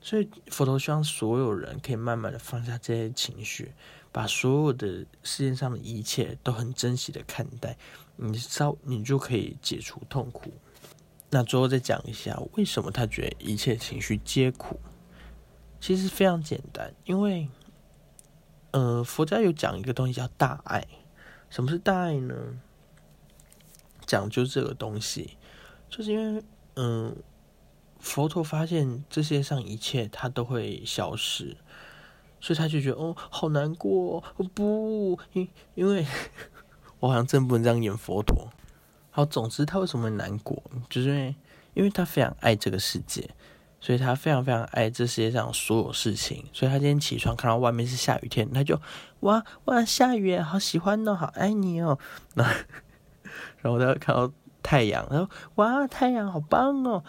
[0.00, 3.72] 所以佛陀希望所有人可以慢慢的放下这些情绪，
[4.12, 7.76] 把所有的世界上的一切都很珍惜的看待，
[8.16, 10.52] 你稍你就可以解除痛苦。
[11.30, 14.80] 那最后再讲一下，为什么他觉得一切情绪皆苦？
[15.80, 17.48] 其实非常简单，因为。
[18.70, 20.86] 呃，佛家有讲一个东西叫大爱。
[21.48, 22.60] 什么是大爱呢？
[24.04, 25.38] 讲究这个东西，
[25.88, 27.16] 就是因为，嗯，
[27.98, 31.56] 佛陀发现这世界上一切它都会消失，
[32.40, 34.22] 所以他就觉得哦，好难过。
[34.36, 36.06] 哦不，因因为
[37.00, 38.48] 我好像真不能这样演佛陀。
[39.10, 40.62] 好，总之他为什么难过？
[40.88, 41.36] 就是因为，
[41.74, 43.30] 因为他非常爱这个世界。
[43.80, 48.80] 所以他非常非常爱这世界上所有事情，所以他今天起床看到外面是下雨天，他就
[49.20, 51.96] 哇哇下雨，好喜欢哦，好爱你哦。
[52.34, 52.42] 那
[53.62, 54.32] 然后他看到
[54.64, 57.04] 太阳，他说哇太阳好棒哦。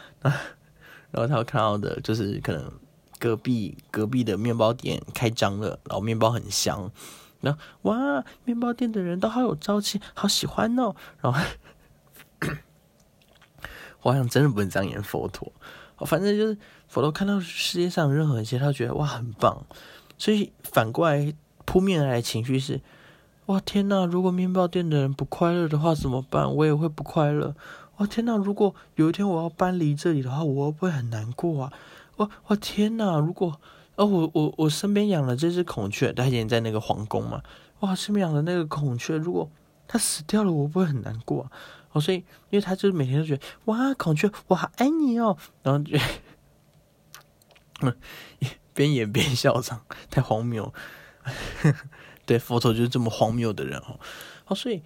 [1.12, 2.72] 然后他看到的就是可能
[3.18, 6.92] 隔壁隔壁的面包店开张了，然后面包很香。
[7.42, 10.96] 然后哇面包店的人都好有朝气，好喜欢哦。
[11.22, 11.40] 然后
[14.02, 15.52] 我好像真的不能这样演佛陀。
[16.06, 19.66] 反正就是佛陀看到世界上任何一切，他觉得哇很棒，
[20.18, 21.34] 所以反过来
[21.66, 22.80] 扑面而来情绪是
[23.48, 26.54] 哇天呐，如果面包店的人不快乐的话怎么办？
[26.56, 27.56] 我也会不快乐。
[28.00, 31.74] 哇天呐，如果有一天我要搬离这里的话，我会不会很难过啊？
[32.18, 33.62] 哇哇天呐，如果
[33.96, 37.42] 哦我我我身边养了这只孔雀，它以前在那个皇宫嘛，
[37.82, 39.50] 哇身边养的那个孔雀，如果
[39.88, 41.52] 它死掉了，我不会很难过啊？
[41.92, 42.18] 哦，所以，
[42.52, 45.98] 因为他就是每天都觉得哇，孔雀，我好爱你哦，然后就，
[47.82, 47.96] 嗯，
[48.76, 49.82] 边演边笑场，
[50.12, 50.72] 太荒谬。
[52.28, 54.00] 对，佛陀就是这么荒谬的人哦。
[54.46, 54.84] 哦，所以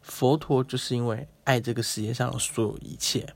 [0.00, 3.34] 佛陀就是因为爱这个世界上的所有一切，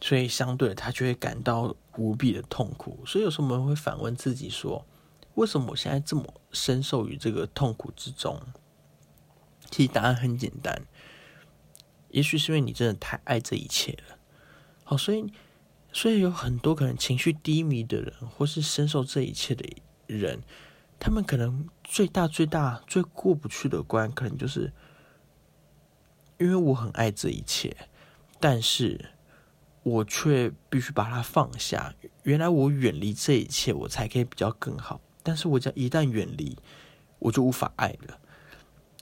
[0.00, 3.00] 所以相对他就会感到无比的痛苦。
[3.06, 4.86] 所以有时候我们会反问自己说，
[5.34, 6.22] 为什么我现在这么
[6.52, 8.40] 深受于这个痛苦之中？
[9.70, 10.82] 其实答案很简单。
[12.10, 14.16] 也许是因为你真的太爱这一切了，
[14.84, 15.26] 好，所以，
[15.92, 19.68] 所以有很多可能情绪低迷的人，或是深受这一切的
[20.06, 20.40] 人，
[21.00, 24.72] 他们可能最大最大最过不去的关，可能就是
[26.44, 27.74] 因为我很爱这一切，
[28.38, 29.12] 但是
[29.82, 31.94] 我却必须把它放下。
[32.24, 35.00] 原来我远离这一切，我才可以比较更好。
[35.22, 36.54] 但是我只要一旦远离，
[37.18, 38.18] 我就无法爱了。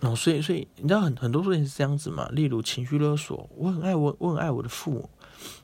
[0.02, 2.28] 哦，所以，所以你知道很很多事情是这样子嘛？
[2.28, 5.10] 例如情绪勒索，我很爱我，我很爱我的父母，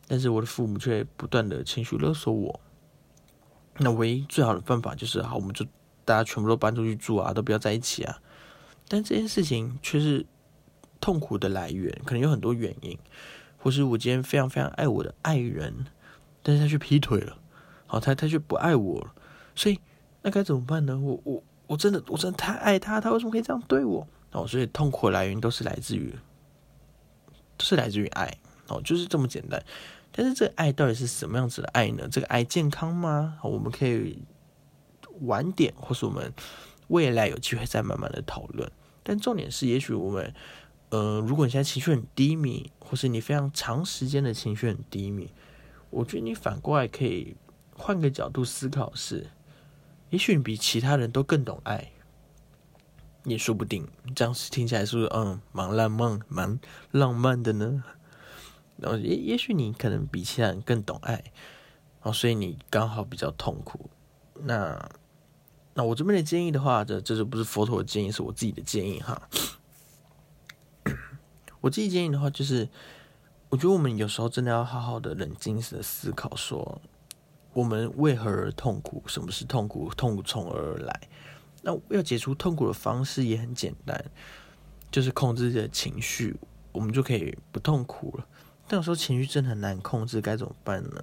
[0.08, 2.60] 但是我的父母却不断的情绪勒索我。
[3.76, 5.64] 那唯一最好的办法就是，好，我们就
[6.04, 8.18] 大家全部都搬出去住啊，都不要在一起啊。
[8.88, 10.26] 但这件事情却是
[11.00, 12.98] 痛苦的来源，可能有很多原因，
[13.56, 15.86] 或是我今天非常非常爱我的爱人，
[16.42, 17.38] 但是他却劈腿了，
[17.86, 19.14] 好，他他却不爱我了，
[19.54, 19.78] 所以
[20.22, 20.98] 那该怎么办呢？
[20.98, 24.06] 我我我真的我真的太爱他，他为什么可以这样对我？
[24.32, 26.14] 哦，所以痛苦的来源都是来自于，
[27.56, 29.62] 都是来自于爱哦，就是这么简单。
[30.10, 32.08] 但是这个爱到底是什么样子的爱呢？
[32.10, 33.38] 这个爱健康吗？
[33.42, 34.18] 我们可以
[35.20, 36.32] 晚点，或是我们
[36.88, 38.70] 未来有机会再慢慢的讨论。
[39.02, 40.34] 但重点是，也许我们，
[40.90, 45.32] 呃，如果你现在情绪很低迷，或是你非常长时间的情绪很低迷，
[45.90, 47.36] 我觉得你反过来可以
[47.76, 49.30] 换个角度思考，是，
[50.10, 51.92] 也许你比其他人都更懂爱。
[53.24, 56.58] 也说不定，这样听起来是不是嗯蛮浪漫、蛮
[56.92, 57.84] 浪漫的呢？
[58.78, 61.22] 然后也也许你可能比其他人更懂爱，
[62.00, 63.90] 哦，所以你刚好比较痛苦。
[64.40, 64.88] 那
[65.74, 69.20] 那我这边的建议的话，这这就不是佛陀的建议，是我自己的建议哈。
[71.60, 72.68] 我自己建议的话，就是
[73.48, 76.80] 我觉得我们有时候真的要好好的冷静的思考，说
[77.52, 79.02] 我们为何而痛苦？
[79.06, 79.90] 什么是痛苦？
[79.94, 81.08] 痛苦从何而来？
[81.62, 84.04] 那要解除痛苦的方式也很简单，
[84.90, 86.36] 就是控制自己的情绪，
[86.70, 88.26] 我们就可以不痛苦了。
[88.68, 91.02] 但有时候情绪真的很难控制，该怎么办呢？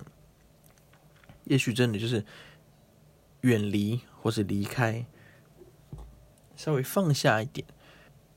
[1.43, 2.23] 也许真的就是
[3.41, 5.05] 远离或是离开，
[6.55, 7.67] 稍微放下一点，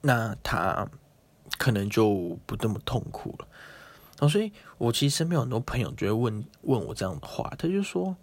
[0.00, 0.88] 那他
[1.58, 3.48] 可能就不那么痛苦了。
[4.18, 8.16] 然后，所以我其实身边有很多朋友就会问问我这样的话，他就说。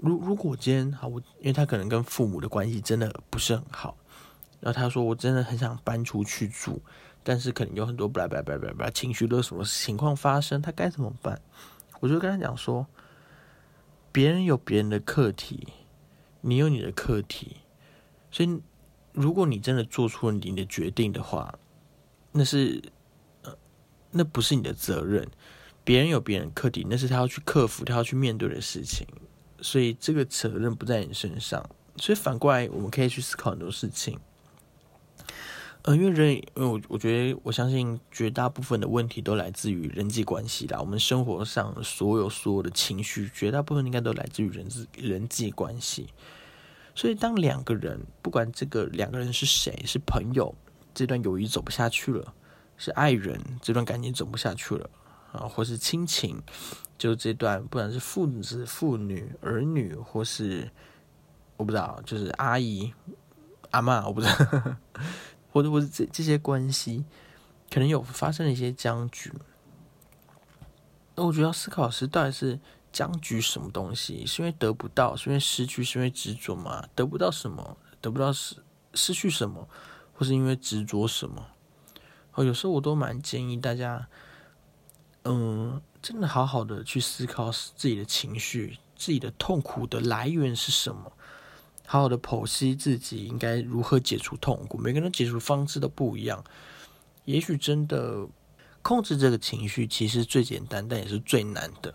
[0.00, 3.96] 如如果今天好，我因为他可能跟父母的关系真的不是很好，
[4.58, 6.82] 然后他说我真的很想搬出去住，
[7.22, 11.40] 但是可能有很多巴拉巴拉巴拉巴拉情绪勒索的情况发生，他该怎么办？
[12.00, 12.84] 我就跟他讲说，
[14.10, 15.68] 别人有别人的课题，
[16.40, 17.58] 你有你的课题，
[18.32, 18.60] 所以
[19.12, 21.56] 如果你真的做出了你的决定的话，
[22.32, 22.82] 那是
[23.42, 23.54] 呃
[24.10, 25.28] 那不是你的责任，
[25.84, 29.06] 别人有别人课题，那是他要去克服，他要去面对的事情。
[29.60, 31.64] 所以这个责任不在你身上，
[31.96, 34.18] 所以反过来我们可以去思考很多事情。
[35.82, 40.80] 呃，因为人，因为我我觉得我相信绝大部分的问题都来自于人际关系啦。
[40.80, 46.08] 我们生活上所有所有的情绪，绝大部分应该都来自于人际人际关系。
[46.94, 50.54] 所以当两个人，不管这个两个人是谁，是朋友，
[50.94, 52.34] 这段友谊走不下去了；
[52.76, 54.90] 是爱人，这段感情走不下去了。
[55.32, 56.42] 啊，或是亲情，
[56.98, 60.70] 就这段，不管是父子、父女、儿女，或是
[61.56, 62.92] 我不知道，就是阿姨、
[63.70, 64.76] 阿妈，我不知道，
[65.50, 67.06] 或者或是这这些关系，
[67.70, 69.32] 可能有发生了一些僵局。
[71.14, 72.60] 那我觉得要思考是，到底是
[72.92, 74.26] 僵局什么东西？
[74.26, 76.86] 是因为得不到，是因为失去，是因为执着吗？
[76.94, 77.78] 得不到什么？
[78.02, 78.56] 得不到失
[78.92, 79.66] 失去什么？
[80.12, 81.46] 或是因为执着什么？
[82.34, 84.08] 哦，有时候我都蛮建议大家。
[85.24, 91.12] 嗯，真的好好的去思考自己的情绪，自己的痛苦的来源是什么，
[91.86, 94.76] 好好的剖析自己应该如何解除痛苦。
[94.78, 96.42] 每个人解除方式都不一样，
[97.24, 98.26] 也许真的
[98.82, 101.94] 控制这个情绪其实最简单，但也是最难的。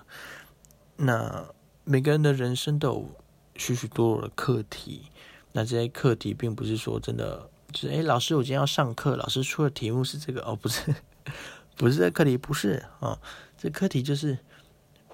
[0.96, 1.50] 那
[1.84, 3.10] 每个人的人生都有
[3.58, 5.12] 许许多多的课题，
[5.52, 10.96] 那这些课题并不是说真的，就是诶，老师，我今天要上课，老师出的题目是这个哦，不是。
[11.76, 13.20] 不是这课题，不是啊，
[13.56, 14.40] 这课题就是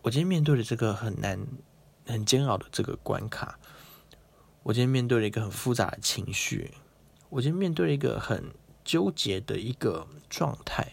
[0.02, 1.46] 我今天面对的这个很难、
[2.06, 3.60] 很煎熬的这个关卡。
[4.62, 6.72] 我今天面对了一个很复杂的情绪，
[7.28, 8.46] 我今天面对了一个很
[8.86, 10.88] 纠结的一个状态。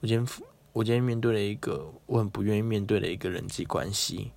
[0.00, 4.32] 我今天，我今天面对了一个我很不愿意面对的一个人际关系。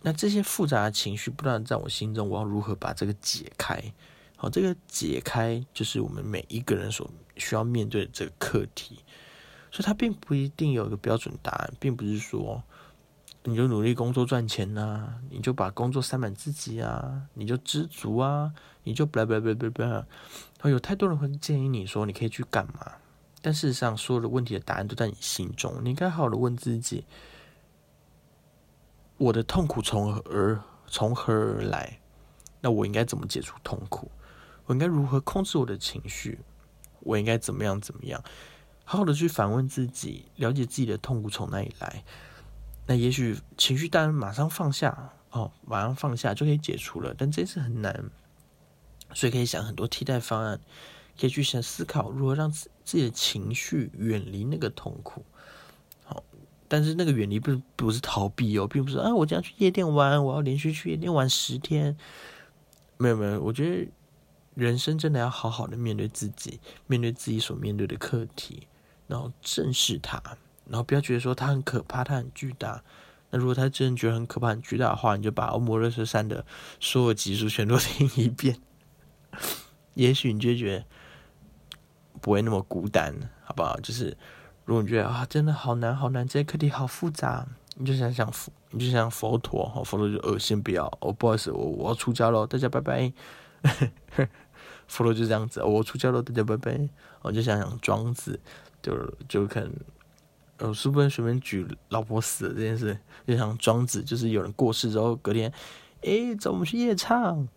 [0.00, 3.92] 那这些复杂的情绪不断在我心中，我要如何把这个解开？
[4.44, 8.98] 好，这个解开就是我们每一个人所需要面对的这个课题。
[9.72, 12.62] 所以，他并不一定有一个标准答案，并不是说
[13.44, 22.92] 你就努力工作赚钱呐，你就把工作塞满自己啊，你就知足啊，你就不不不不不，有太多人会建议你说你可以去干嘛，
[23.40, 25.80] 但事实上，所有的问题的答案都在你心中。
[25.82, 27.06] 你应该好好的问自己：
[29.16, 31.98] 我的痛苦从何而从何而来？
[32.60, 34.10] 那我应该怎么解除痛苦？
[34.66, 36.38] 我应该如何控制我的情绪？
[37.00, 38.22] 我应该怎么样怎么样？
[38.84, 42.04] 好好的去反问自己，了解自己的痛苦从哪里来。
[42.86, 48.10] 那也许情绪当然马上放下哦，马上放下就可以解除了，但这次很难，
[49.14, 50.60] 所以可以想很多替代方案，
[51.18, 55.24] 可以去想思考如何让自自己的情绪远离那个痛苦。
[56.04, 56.22] 好，
[56.68, 61.96] 但是那个远离不是不是逃避哦，并不是啊，我将去夜店玩，我要连续去夜店玩十天。
[62.98, 63.90] 没有没有，我觉得
[64.54, 68.66] 人生真的要好好的面对自己，面对自己所面对的课题，
[69.06, 70.22] 然后正视它。
[70.66, 72.82] 然后不要觉得说它很可怕，它很巨大。
[73.30, 76.46] 那如果他真的觉得很可怕、很巨大的话，你就把《欧摩热色山》的
[76.78, 78.56] 所有集数全都 听一遍，
[79.94, 80.84] 也许你就觉得
[82.20, 83.76] 不会那么孤单，好不好？
[83.80, 84.16] 就是
[84.64, 87.44] 如果你觉得啊，真的好难、好难，这些课题好复杂，
[87.74, 93.12] 你就想想佛，你就想佛陀，好，佛陀就恶心不要，哦，不好意思，我我要出家喽，大家拜拜。
[94.86, 96.88] 佛罗就这样子，我出家了，大家拜拜。
[97.22, 98.38] 我就想想庄子，
[98.82, 99.72] 就就可能。
[100.58, 102.96] 呃，是不能随便举老婆死了这件事，
[103.26, 105.52] 就像庄子，就是有人过世之后，隔天，
[106.02, 107.48] 哎，走，我们去夜唱。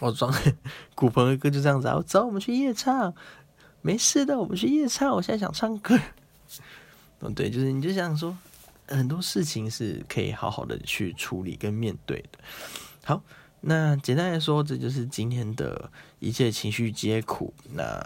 [0.00, 0.30] 我庄
[0.94, 3.14] 古朋的歌就这样子啊，走，我们去夜唱，
[3.80, 5.10] 没事的，我们去夜唱。
[5.10, 5.98] 我现在想唱歌。
[7.20, 8.36] 嗯，对，就是你就想说，
[8.88, 12.38] 很多事情是可以好好的去处理跟面对的。
[13.06, 13.22] 好，
[13.60, 17.52] 那简单来说，这就是今天的一切情绪皆苦。
[17.74, 18.00] 那。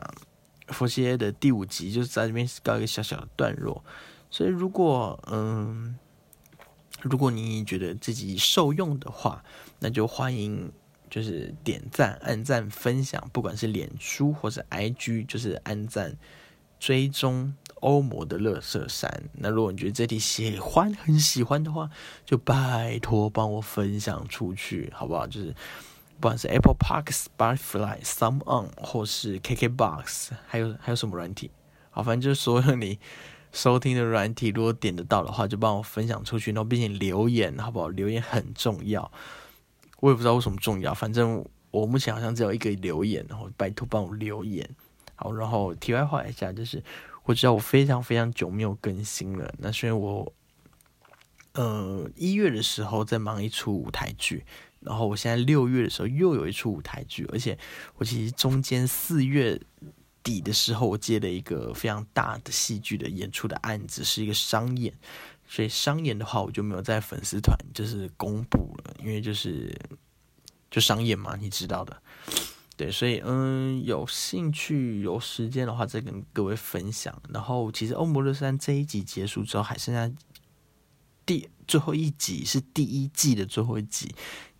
[0.70, 3.82] 佛系的第五集就是在这边告一个小小的段落，
[4.30, 5.98] 所以如果嗯，
[7.02, 9.42] 如果你觉得自己受用的话，
[9.80, 10.70] 那就欢迎
[11.10, 16.16] 就是点赞、按赞、分享，不管是脸书或者 IG，就是按赞
[16.78, 19.24] 追踪欧魔的乐色山。
[19.34, 21.90] 那如果你觉得这题喜欢、很喜欢的话，
[22.24, 25.26] 就拜托帮我分享出去，好不好？
[25.26, 25.54] 就是。
[26.22, 31.50] 不管是 Apple Park、Spotify、Some On，或是 KKBox，还有还有什么软体？
[31.88, 32.98] 好，反正就是所有你
[33.52, 37.88] 收听的软体，如果点得到的话，就帮我分享出去，然后并且留言，好不好？
[37.88, 39.10] 留言很重要。
[40.00, 44.68] 我也不知道为什么重要，反正我目前好像只有一个留言，然后拜托帮我留言。
[45.14, 46.84] 好，然后题外话一下，就是
[47.30, 50.32] 我知道我非常非常久没有更新了，那是因为我
[51.52, 54.44] 呃一月的时候在忙一出舞台剧。
[54.80, 57.56] 然后我现在六月的时候又有一出舞台剧，而且
[57.96, 59.60] 我其实中间四月
[60.22, 64.92] 底的时候，我接了一个非常大的戏剧的演出的案子，是一个商演。
[65.46, 69.78] 所以商演的话，我就没有在粉丝团就是公布了，因为就是
[70.70, 72.02] 就商演嘛，你知道的。
[72.80, 77.14] 对，所以嗯，有兴趣有时间的话，再跟各位分享。
[77.28, 80.10] 然后其实《欧姆勒山》这一集结束之后，还剩下
[81.26, 84.10] 第最后一集，是第一季的最后一集。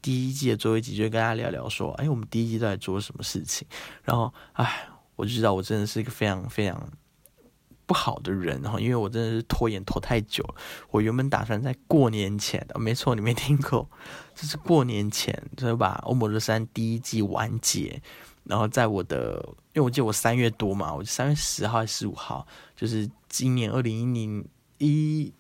[0.03, 3.67] 第一季的最后一集就跟大家聊聊说，哎，我们第一季都在做什么事情？
[4.05, 6.93] 然后，哎，我就知道我真的是一个非常非常
[7.91, 10.55] 不好的人，然后因为我真的是拖延拖太久了。
[10.93, 13.91] 我原本打算在过年前，没错，你没听过，
[14.37, 18.01] 就是过年前就把《欧摩勒山》第一季完结。
[18.45, 25.35] 然后在我的，因为我记得我三月多嘛，我三月十号还是十五号，就是今年二零一零一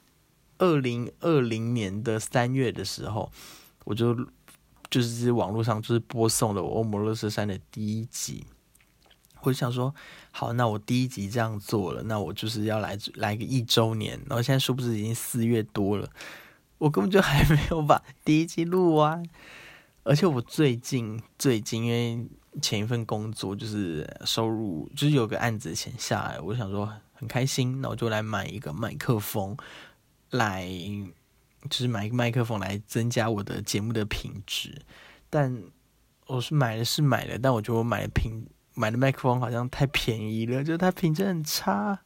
[0.59, 3.31] 二零二零年的三月的时候，
[3.85, 4.27] 我就。
[4.91, 8.45] 就是网络上就是播送了《欧姆勒斯山》的第一集，
[9.41, 9.95] 我就想说，
[10.31, 14.19] 好，那我第一集这样做了，那我就是要来来个一周年。
[14.29, 16.09] 然后现在殊不知已经四月多了，
[16.79, 19.23] 我根本就还没有把 第一集录完。
[20.03, 22.27] 而且我最近最近因为
[22.63, 29.57] 前一份工作就是收入就是有个案子钱下来，我想说很开心，那我就来买一个麦克风
[30.31, 30.69] 来。
[31.69, 34.81] 就是买一个麦克风来增加我的节目的品质，
[35.29, 35.63] 但
[36.27, 38.47] 我是买的是买的，但我觉得我买的品
[38.81, 42.01] 买的麦克风好像太便宜了，就是它品质很差。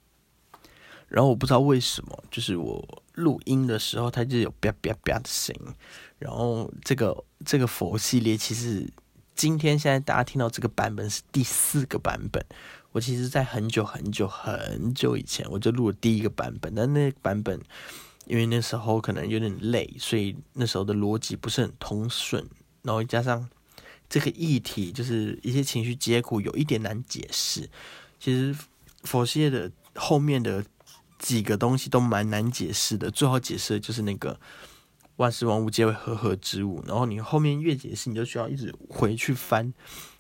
[1.07, 5.75] 然后我不知道为什么，就是我录音的时候它就有啪啪啪的声音。
[6.19, 8.91] 然后这个这个佛系列其实
[9.37, 12.45] 今天现在大家听到这个版本是第四个版本，
[12.91, 17.61] 我其实在很久很久很久以前我就录了第一个版本，但那版本。
[18.27, 22.43] 因为那时候可能有点累，所以那时候的逻辑不是很通顺，
[22.81, 23.47] 然后加上
[24.15, 27.69] 这个议题就是一些情绪结果有一点难解释。
[28.21, 28.57] 其实
[29.03, 30.65] 佛系的后面的
[31.19, 34.39] 几个东西都蛮难解释的，最好解释的就是那个
[35.17, 36.81] 万事万物皆为和合之物。
[36.87, 39.75] 然后你后面越解释，你就需要一直回去翻，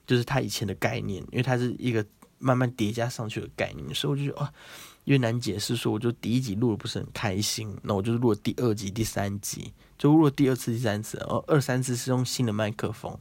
[0.05, 2.05] 就是他以前的概念，因为它是一个
[2.41, 4.53] 慢慢叠加上去的概念，所以我就觉得啊。
[5.05, 13.15] 越难解释，说我就第一集录的不是很开心，那我就录了第二集、第三集，就录了第二次、第三次，哦，二三次是用新的麦克风，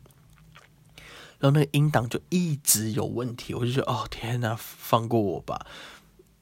[1.43, 5.67] 然后那个音档就一直有问题，我就觉得哦天哪，放过我吧。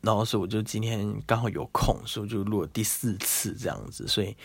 [0.02, 4.08] 然后所以我就今天刚好有空，所以我就录了第四次这样子。
[4.08, 4.38] 所以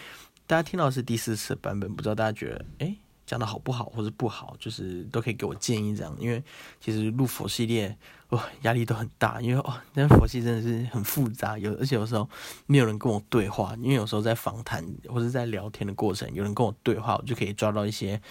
[0.46, 2.96] 大家听到是第四次版本，不知道大家觉得哎。
[3.26, 6.16] 讲的好不好，或者不好，就是都可以给我建议这样。
[6.20, 6.40] 因为
[6.80, 7.98] 其实录佛系列，
[8.28, 12.30] 哇，压力都很大，因为哦，那佛系真的是很复杂，有而且有时候
[12.66, 18.22] 没有人跟我对话，因为有时候在访谈或者在聊天的过程，有人跟我对话，我就可以抓到一些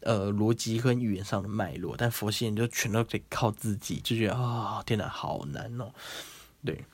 [0.00, 1.96] 呃逻辑和语言上的脉络。
[1.96, 5.90] 但佛系人就全都得靠自己，就觉得啊，天哪，好难哦。
[6.64, 6.84] 对，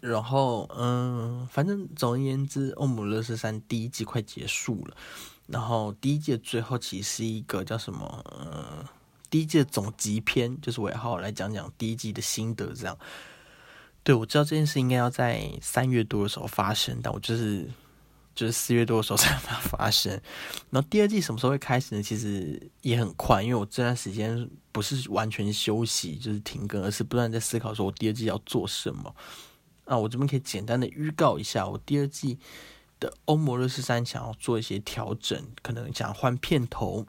[0.00, 4.96] 然后嗯，反正总而言之，《欧姆勒斯三》第一季快结束了。
[5.48, 8.24] 然后第一季的最后其实是一个叫什么？
[8.30, 8.88] 呃，
[9.28, 12.72] 第一季的总集篇，就是我要好好来讲讲第一季的心得。
[12.72, 12.96] 这样，
[14.02, 17.68] 对我知道这件事应该要在三月多的时候发生，但我就是
[18.34, 20.12] 就是四月多的时候才把它发生。
[20.70, 22.02] 然后第二季什么时候会开始呢？
[22.02, 29.14] 其实也很快，因为我这段时间不是完全休息，就是停更，而是不断在思考说我第二季要做什么。
[29.84, 32.38] 啊，我这边可以简单的预告一下，我第二季。
[33.02, 37.04] 的欧摩热斯三想要做一些调整，可能想换片头，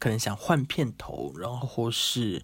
[0.00, 2.42] 可能想换片头，然后或是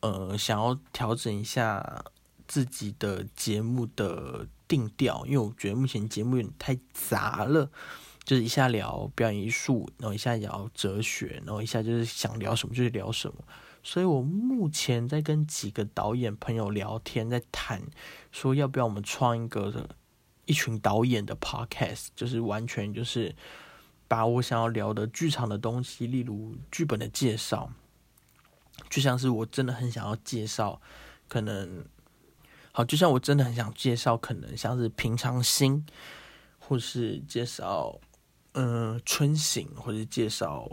[0.00, 2.02] 呃想要调整一下
[2.46, 7.70] 自己的节目的定调，因为我觉得目前节目有点太杂了，
[8.22, 13.36] 就是一下聊表演艺术，然后一下聊哲学，然后一下就是想聊什么就聊什么，
[13.82, 17.82] 所以我目前在跟几个导演朋友聊天，在谈
[18.30, 19.88] 说要不要我们创一个。
[20.48, 23.36] 一群导演的 podcast，就是完全就是
[24.08, 27.70] 把我想要聊的剧场的东西，例如剧本的介绍，
[28.88, 30.80] 就像是我真的很想要介绍，
[31.28, 31.84] 可能
[32.78, 35.84] 好，就像我真的很想介绍，可能像是平常心，
[36.60, 37.98] 或是介绍
[38.52, 40.70] 嗯春醒，或者介绍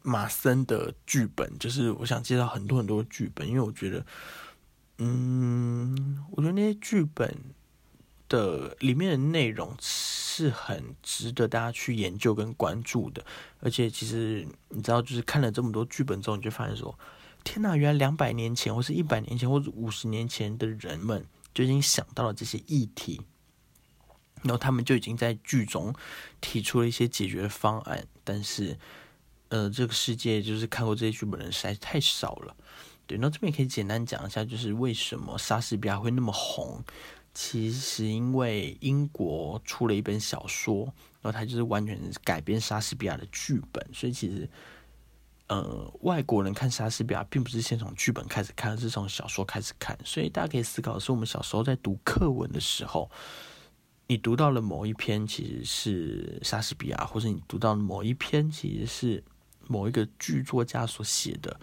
[0.00, 4.06] 马森的剧本，就是我想介绍很多很多剧本，因为我觉得，
[4.96, 7.36] 嗯，我觉得那些剧本。
[8.28, 13.22] 的里面的内容是很值得大家去研究跟关注的，
[13.60, 16.98] 而且其实你知道，就是看了这么多剧本之后，你就发现说，
[17.44, 23.20] 天哪，原来两百年前，或是一百年前，或者五十年前的人们就已经想到了这些议题，
[24.42, 25.94] 然后他们就已经在剧中
[26.40, 28.06] 提出了一些解决方案。
[28.24, 28.78] 但是，
[29.48, 32.56] 呃，这个世界就是看过这些剧本的人实在太少了。
[33.06, 36.82] 对，那这边也可以简单讲一下，就是为什么莎士比亚会那么红。
[37.34, 40.84] 其实因为英国出了一本小说，
[41.22, 44.48] 然后它就是完全改编莎士比亚的剧本，所以其实，
[45.52, 49.98] 呃，外国人看莎士比亚并不是先从剧本开始看，而是从小说开始看。
[50.02, 53.10] 所以大家可以思考的是，我们小时候在读课文的时候，
[54.06, 59.22] 你读到了某一篇其实是莎士比亚，或者你读到某一篇其实是
[59.68, 61.60] 某一个剧作家所写的，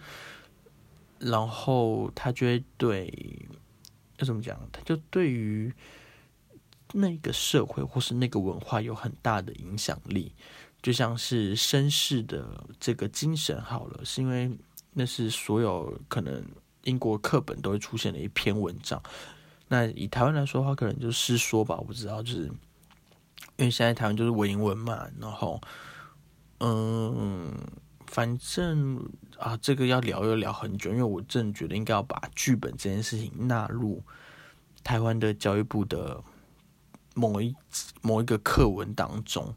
[1.18, 3.48] 然后他就会对。
[4.18, 4.60] 要怎么讲？
[4.70, 5.72] 他就对于
[6.92, 10.34] 那个社会或是那个文化有很大的影响力，
[10.82, 14.50] 就像是绅士的这个精神好了，是因为
[14.92, 16.44] 那是所有可能
[16.84, 19.02] 英国课本都会出现的一篇文章。
[19.68, 22.44] 那以台湾来说的话，可能就是说吧，我不知道，就是
[23.56, 25.60] 因为现在台湾就是文言文嘛，然后
[26.60, 27.52] 嗯。
[28.06, 29.08] 反正
[29.38, 34.02] 啊，这个要聊又聊很久，因为我真的觉得应该要把剧本这件事情纳入
[34.82, 36.20] 台湾的教育部的
[37.14, 37.54] 某一
[38.02, 39.54] 某一个课文当中。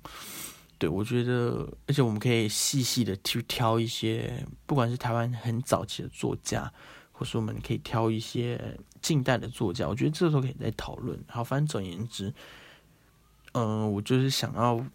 [0.84, 6.70] 对我觉得，而且我们可以细细的去挑一些，不管是台湾很早期的作家，
[7.14, 11.18] 或是我们可以挑一些近代的作家，我觉得这时候可以再讨论。
[11.28, 12.34] 好，反正总而言之，
[13.54, 14.86] 嗯，我就是想要，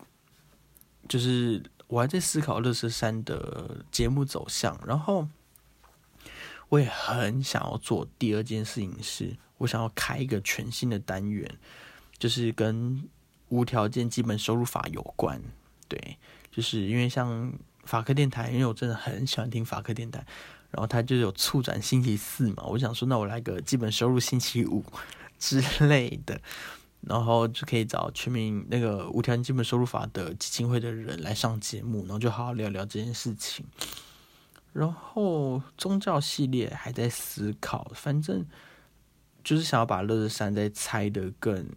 [1.08, 1.62] 就是。
[1.90, 5.26] 我还在思考乐色山的节目走向，然后
[6.68, 11.50] 我也很想要做第二件事情，是我想要开一个全新的单元，
[12.18, 13.02] 就是跟
[13.48, 15.40] 无条件基本收入法有关。
[15.88, 16.18] 对，
[16.50, 17.52] 就是因为像
[17.84, 20.24] 法科电台，因为我真的很喜欢听法科电台，
[20.70, 24.84] 然后它就有促转星期四嘛，我想说，那我来个基本收入星期五
[25.38, 26.40] 之类的。
[27.00, 33.64] 然后就可以找全民那个无条件基本收入法的基金会的人来上节目，然后就好好聊聊这件事情。
[34.72, 38.44] 然后宗教系列还在思考，反正
[39.44, 41.68] 就是想要把乐乐山再拆的更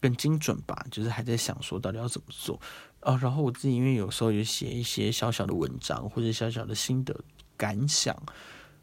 [0.00, 2.60] 更精准吧，就是还在想说到底要怎么做
[3.06, 3.18] 啊。
[3.22, 7.18] 然后我自己因为有时候有写一些小小的文章或者小小的心得
[7.56, 8.14] 感想，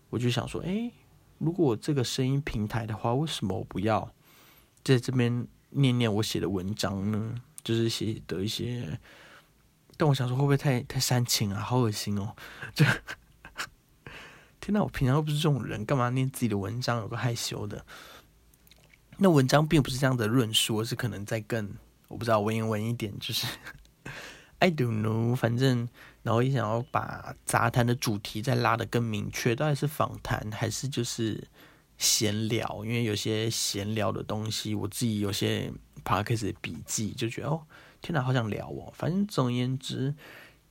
[0.10, 0.92] 我就想说，哎，
[1.38, 4.12] 如果这个声音平台的话，为什么我不要？
[4.84, 9.00] 在这边念念我写的文章呢，就是写的一些
[9.96, 11.62] 但我想说会不会太太煽情啊？
[11.62, 12.36] 好恶心哦！
[12.74, 12.84] 就
[14.60, 17.86] 天哪，我平常又不是这种人，干嘛念自己的文章有个害羞的？
[19.18, 21.70] 那文章并不是这样的论述，而是可能在更
[22.08, 23.46] 我不知道文言文一点，就是
[24.64, 25.90] I don't know，反正
[26.22, 31.46] 然后也想要把杂谈的主题再拉得更明确，到底是访谈还是就是
[31.98, 32.86] 闲聊？
[32.86, 35.70] 因为有些闲聊的东西，我自己有些
[36.06, 37.62] p a d k a 的笔记，就觉得哦。
[38.02, 38.90] 天哪，好想聊哦！
[38.96, 40.16] 反正总而言之，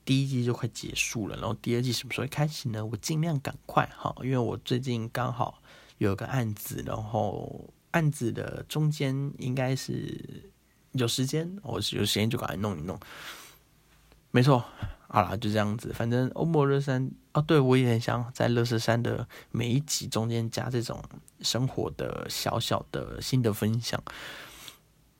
[0.06, 2.82] 第一季就快结束了，然后第二季什么时候开始呢？
[2.84, 5.62] 我尽量赶快哈，因为我最近刚好
[5.98, 10.50] 有个案子，然后案子的中间应该是
[10.92, 12.98] 有时间，我是有时间就赶快弄一弄。
[14.34, 14.64] 没错，
[15.08, 15.92] 好啦，就这样子。
[15.92, 21.02] 反正欧莫热山哦，对我也很想在乐色山的每一集中间加这种
[21.42, 24.02] 生活的小小的新的分享。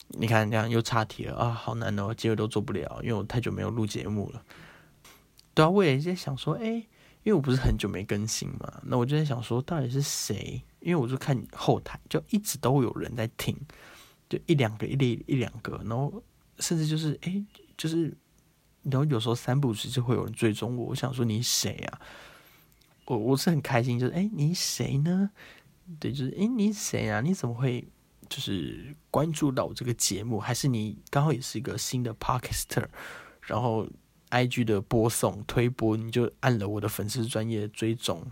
[0.08, 4.42] 你看，这样又岔题了啊，好难哦，结尾都做不了，因为我太久没有录节目了。
[5.52, 6.66] 对啊，我也在想说，哎，
[7.22, 10.62] 因为我不是很久没更新嘛，那我就在想说，到底是谁？
[10.80, 13.54] 因为我就看后台，就一直都有人在听，
[14.30, 16.22] 就一两个，一一一两个，然后
[16.58, 17.44] 甚至就是，哎，
[17.76, 18.16] 就是，
[18.82, 20.86] 然后有时候三不五时就会有人追踪我。
[20.86, 22.00] 我想说，你谁啊？
[23.06, 25.30] 我我是很开心，就是，哎，你谁呢？
[25.98, 27.20] 对，就是，哎，你谁啊？
[27.20, 27.86] 你怎么会？
[28.28, 32.86] 就是关注到我这个节目，还是你刚好也是一个新的 parker？
[33.42, 33.86] 然后
[34.30, 38.26] IG 的播送推播，你就按了我的粉丝专业追踪，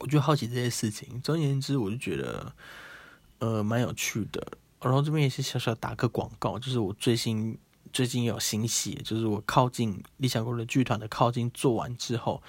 [0.00, 1.20] 我就好奇这些事情。
[1.20, 2.52] 总而言之，我就觉得
[3.38, 4.44] 呃蛮有趣的。
[4.82, 7.56] 然后这边也是小小打个广告，就是我最新
[7.92, 12.42] 最近有新戏，就是我靠近理想国的剧团的靠近做完之后，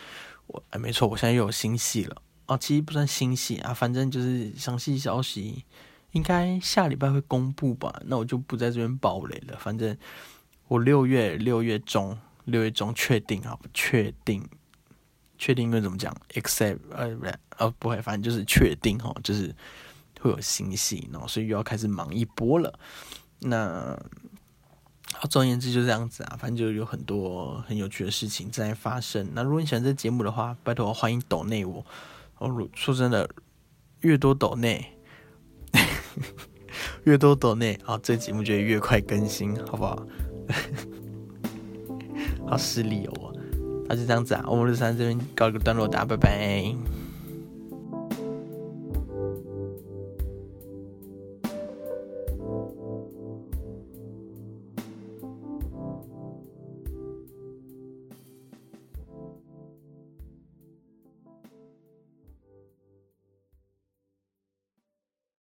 [0.47, 5.65] 我哎没错，我现在又有新戏了啊，其实不算新戏啊，反正就是详细消息。
[6.13, 9.55] 应该下礼拜会公布吧，那我就不在这边爆雷了。
[9.59, 9.95] 反正
[10.67, 14.43] 我六月六月中六月中确定啊，确定
[15.37, 17.27] 确定，因为怎么讲？Except 呃不
[17.57, 19.55] 呃不会，反正就是确定哈，就是
[20.19, 22.79] 会有新戏，然后所以又要开始忙一波了。
[23.41, 23.95] 那
[25.29, 29.27] 总而言之就这样子啊，反正就有很多很有趣的事情正在发生。
[29.33, 31.85] 那如果你喜欢这节目的话，拜托欢迎抖内我。
[32.37, 33.29] 哦，说真的，
[34.01, 34.95] 越多抖内。
[37.03, 40.05] 越多抖内，好，这节目就越快更新，好不好？
[42.47, 43.33] 好失礼哦，
[43.87, 46.98] 那就这样子啊，我们日三这边告一个段落，大家拜拜。